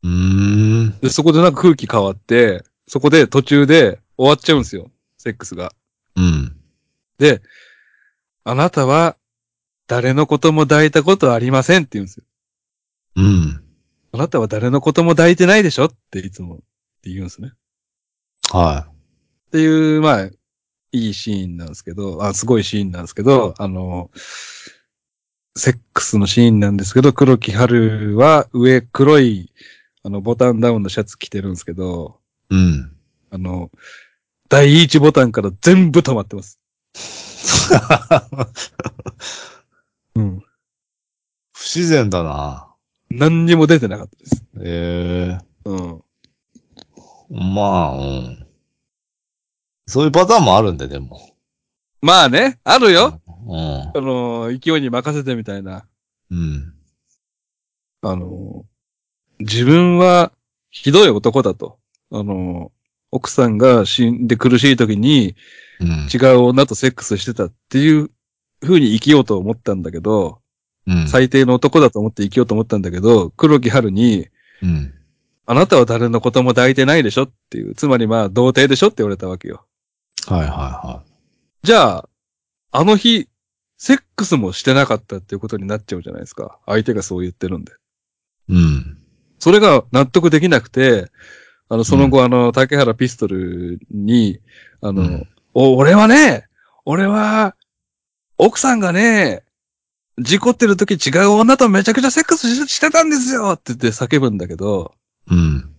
[0.04, 1.00] うーん。
[1.00, 4.92] で、そこでなんか空気変わって、そこで途中で終わっちゃうんですよ。
[5.18, 5.72] セックスが。
[6.16, 6.56] うん。
[7.18, 7.42] で、
[8.44, 9.16] あなたは
[9.88, 12.24] 誰のことも抱いたことはありませんって言うんですよ。
[13.16, 13.64] うん。
[14.12, 16.58] あなたは誰のことも抱いてないでしょっていつもっ
[17.02, 17.54] て言うんですね。
[18.52, 18.94] はっ
[19.52, 20.30] ていう、まあ、
[20.92, 24.12] いいシーンなんですけど、あ、すごいシーンなんですけど、あの、
[25.56, 29.52] セックスのシーンなんですけど、黒木春は上黒い、
[30.04, 32.20] あの、ボタンダウンのシャツ着てるんですけど、
[32.52, 32.56] い。
[32.56, 32.96] うん。
[33.32, 33.72] あの、
[34.50, 36.60] 第一ボタンから全部止まってます。
[40.16, 40.44] うん。
[41.54, 42.73] 不自然だな。
[43.14, 44.44] 何にも出てなかったです。
[44.62, 46.04] ええうん。
[47.30, 48.48] まあ、うん。
[49.86, 51.20] そういうパターンもあるんで、でも。
[52.02, 53.22] まあね、あるよ。
[53.48, 53.58] うん。
[53.58, 55.86] あの、勢いに任せてみたいな。
[56.32, 56.74] うん。
[58.02, 58.66] あの、
[59.40, 60.32] 自分は
[60.70, 61.78] ひどい男だと。
[62.12, 62.72] あの、
[63.12, 65.36] 奥さんが死んで苦しい時に
[65.80, 66.08] うん。
[66.14, 68.10] 違う女とセックスしてたっていう
[68.62, 70.40] 風に生きようと思ったんだけど、
[70.88, 71.08] うん。
[71.08, 74.28] 最低の男だと思って生きようと思ったんだけど、黒木春に、
[74.62, 74.94] うん。
[75.46, 79.66] あなたは誰のことも抱いてないでしょっていう、つまりまあ、童貞でしょって言われたわけよ。
[80.28, 81.04] はいはいは
[81.64, 82.10] じゃあ、
[82.72, 83.28] あの日、
[83.78, 86.60] セックスもしてなかったっていうことになっちゃうじゃないですか。
[86.66, 87.74] 相手がそう言ってるんで。
[87.74, 87.76] い。
[88.54, 88.98] うん。
[89.40, 91.12] それが納得できなくて、
[91.68, 94.40] あの、その後、あの、竹原ピストルに、
[94.82, 96.48] あの、うんお、俺はね、
[96.86, 97.56] 俺は、
[98.38, 99.43] 奥さんがね、
[100.20, 104.94] 事故ってる時違う女とめちゃくちゃセックスししてたんですよって言って叫ぶんだけど、
[105.30, 105.70] うん。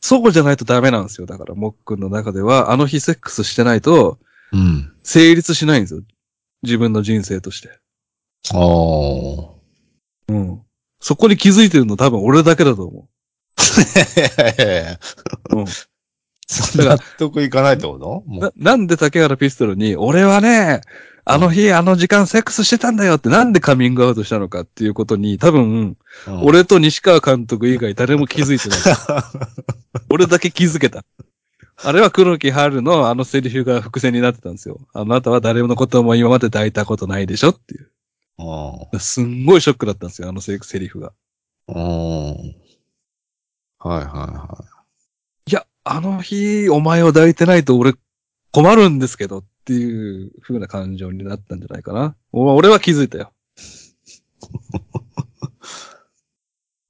[0.00, 1.26] そうじゃないとダメなんですよ。
[1.26, 4.18] だから、もっくんの中では、あの日セックスしてないと、
[4.52, 4.92] うん。
[5.02, 6.02] 成立しないんですよ。
[6.62, 7.68] 自分の人生として。
[8.52, 8.60] ああ。
[10.28, 10.60] うん。
[11.00, 13.08] そこに気づいてるの多分俺だけだと思う。
[15.56, 15.66] うん。
[16.46, 18.22] そんな納得いかないってこと？
[18.26, 20.80] もな、なんで竹原ピストルに、俺はね、
[21.26, 25.96] あの日、あの時間セックスしてたんだよってなんでカミングアウトしたのかっていうことに、多分、
[26.42, 28.78] 俺と西川監督以外誰も気づいてない。
[30.10, 31.04] 俺だけ気づけた。
[31.82, 34.80] あれは黒木春のあのセリフが伏線になってたんですよ。
[34.92, 37.90] あなたは誰のことも今まで抱いたことないでしょっていう。
[38.38, 39.00] うん。
[39.00, 41.12] すんごいショックだったんですよ、あのセセリフが。
[41.68, 41.76] うん。
[41.76, 42.42] は
[43.84, 44.64] いはいは
[45.48, 47.94] いや、あの日、お前を抱いてないと俺
[48.54, 52.14] 困るんですけどっていう風な感情になったんじゃないかな。
[52.30, 53.32] お俺は気づいたよ。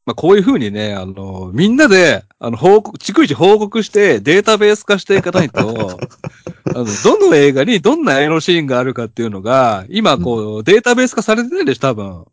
[0.04, 5.98] まあこういう風にね、あの、みんなで、あの、報告、逐一報告してデータベース化していかないと、
[6.74, 12.26] あの、どの映画にどんなエロシーンがあるかっていうのが、今こう、データベース化されてないでしょ、多分。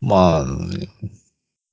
[0.00, 0.46] まあ、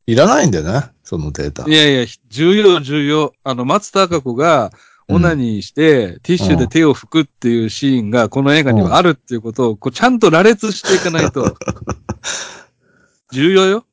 [0.05, 1.71] いらないんだよね、そのデータい。
[1.71, 3.31] やいや、重要、重要。
[3.45, 4.73] あの、松たか子が、
[5.07, 11.55] オナニーして、ティッシュで手を拭くっていうシーンが、この映画にはあるっていうことを、こう、ちゃんと羅列していかないと。
[13.31, 13.85] 重要よ。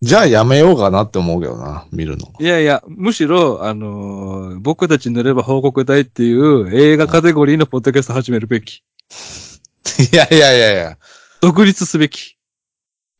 [0.00, 2.32] じゃあやめようかなって思うけどな、見るの。
[2.38, 8.82] いやいや、むしろ、あのー僕たち塗れば報告隊っていう映画カテゴリーのポッドキャスト始めるべき。
[10.12, 10.98] いやいやいやいや。
[11.40, 12.36] 独立すべき。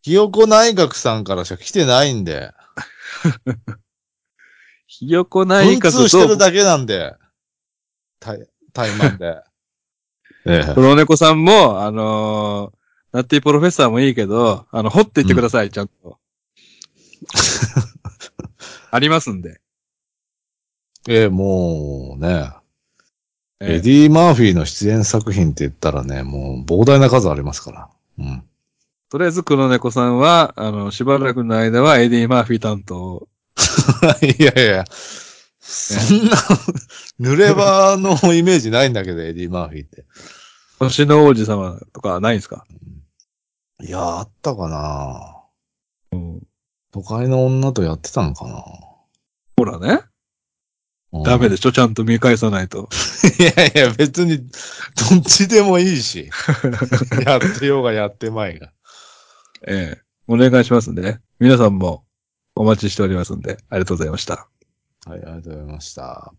[0.02, 2.52] ひよこ内閣さんからしか来てないんで。
[4.88, 7.14] ひよこ内文通閣と、してるだけなんで。
[8.18, 9.42] 対、対マンで。
[10.46, 10.74] ええ。
[10.74, 12.78] 黒猫さんも、あのー
[13.10, 16.18] ナッティプロフェッサーもいいけど、あの、掘っていってください、ちゃんと。
[18.90, 19.60] ありますんで。
[21.08, 22.52] ええ、もうね、
[23.60, 27.88] ええエディ・マーフィーの出演作品って言ったらね、もう膨大な数ありますから。
[28.18, 28.44] うん。
[29.08, 33.26] とりあえず黒猫さんは、あの、しばらくの間はエディ・マーフィー担当。
[34.22, 34.84] いやいや、
[35.60, 36.36] そんな、
[37.20, 40.04] 濡れ場のイメージないんだけど、エディ・マーフィーって。
[40.78, 42.64] 星の王子様とかないんですか？
[43.80, 45.36] いや、あったかな
[46.12, 46.42] うん。
[46.92, 48.64] 都会の女とやってたのかな
[49.56, 50.00] ほらね。
[51.12, 51.72] うんダメでしょ？
[51.72, 52.88] ちゃんと見返さないと。
[53.40, 54.44] いやいや、別に、ど
[55.16, 56.30] っちでもいいし。
[57.24, 58.70] やってようがやってまいが。
[59.66, 60.02] ええ。
[60.28, 61.20] お願いしますんでね。
[61.40, 62.04] 皆さんも
[62.58, 64.48] お待ちしておりますんで、ありがとうございました。
[65.06, 66.34] はい、ありがとうございました。